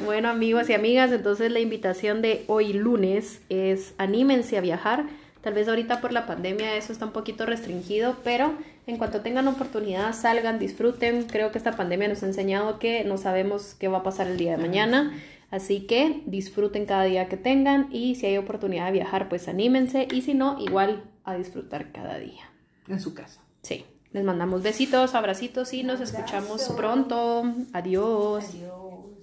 Bueno 0.03 0.27
amigos 0.27 0.69
y 0.69 0.73
amigas, 0.73 1.11
entonces 1.13 1.49
la 1.51 1.59
invitación 1.59 2.21
de 2.21 2.43
hoy 2.47 2.73
lunes 2.73 3.41
es 3.47 3.93
anímense 3.97 4.57
a 4.57 4.61
viajar. 4.61 5.05
Tal 5.41 5.53
vez 5.53 5.69
ahorita 5.69 6.01
por 6.01 6.11
la 6.11 6.25
pandemia 6.25 6.75
eso 6.75 6.91
está 6.91 7.05
un 7.05 7.13
poquito 7.13 7.45
restringido, 7.45 8.17
pero 8.25 8.53
en 8.87 8.97
cuanto 8.97 9.21
tengan 9.21 9.47
oportunidad 9.47 10.13
salgan, 10.13 10.59
disfruten. 10.59 11.23
Creo 11.23 11.53
que 11.53 11.59
esta 11.59 11.77
pandemia 11.77 12.09
nos 12.09 12.23
ha 12.23 12.25
enseñado 12.25 12.79
que 12.79 13.05
no 13.05 13.17
sabemos 13.17 13.75
qué 13.75 13.87
va 13.87 13.99
a 13.99 14.03
pasar 14.03 14.27
el 14.27 14.37
día 14.37 14.57
de 14.57 14.57
mañana. 14.57 15.13
Así 15.49 15.81
que 15.81 16.23
disfruten 16.25 16.85
cada 16.85 17.03
día 17.03 17.29
que 17.29 17.37
tengan 17.37 17.87
y 17.89 18.15
si 18.15 18.25
hay 18.25 18.37
oportunidad 18.37 18.87
de 18.87 18.93
viajar, 18.93 19.29
pues 19.29 19.47
anímense 19.47 20.09
y 20.11 20.23
si 20.23 20.33
no, 20.33 20.59
igual 20.59 21.03
a 21.23 21.35
disfrutar 21.35 21.93
cada 21.93 22.17
día. 22.17 22.51
En 22.89 22.99
su 22.99 23.13
casa. 23.13 23.41
Sí, 23.61 23.85
les 24.17 24.25
mandamos 24.25 24.63
besitos, 24.63 25.13
abracitos 25.13 25.73
y 25.73 25.83
nos 25.83 26.01
escuchamos 26.01 26.63
pronto. 26.75 27.43
Adiós. 27.71 28.45
Adiós. 28.49 29.16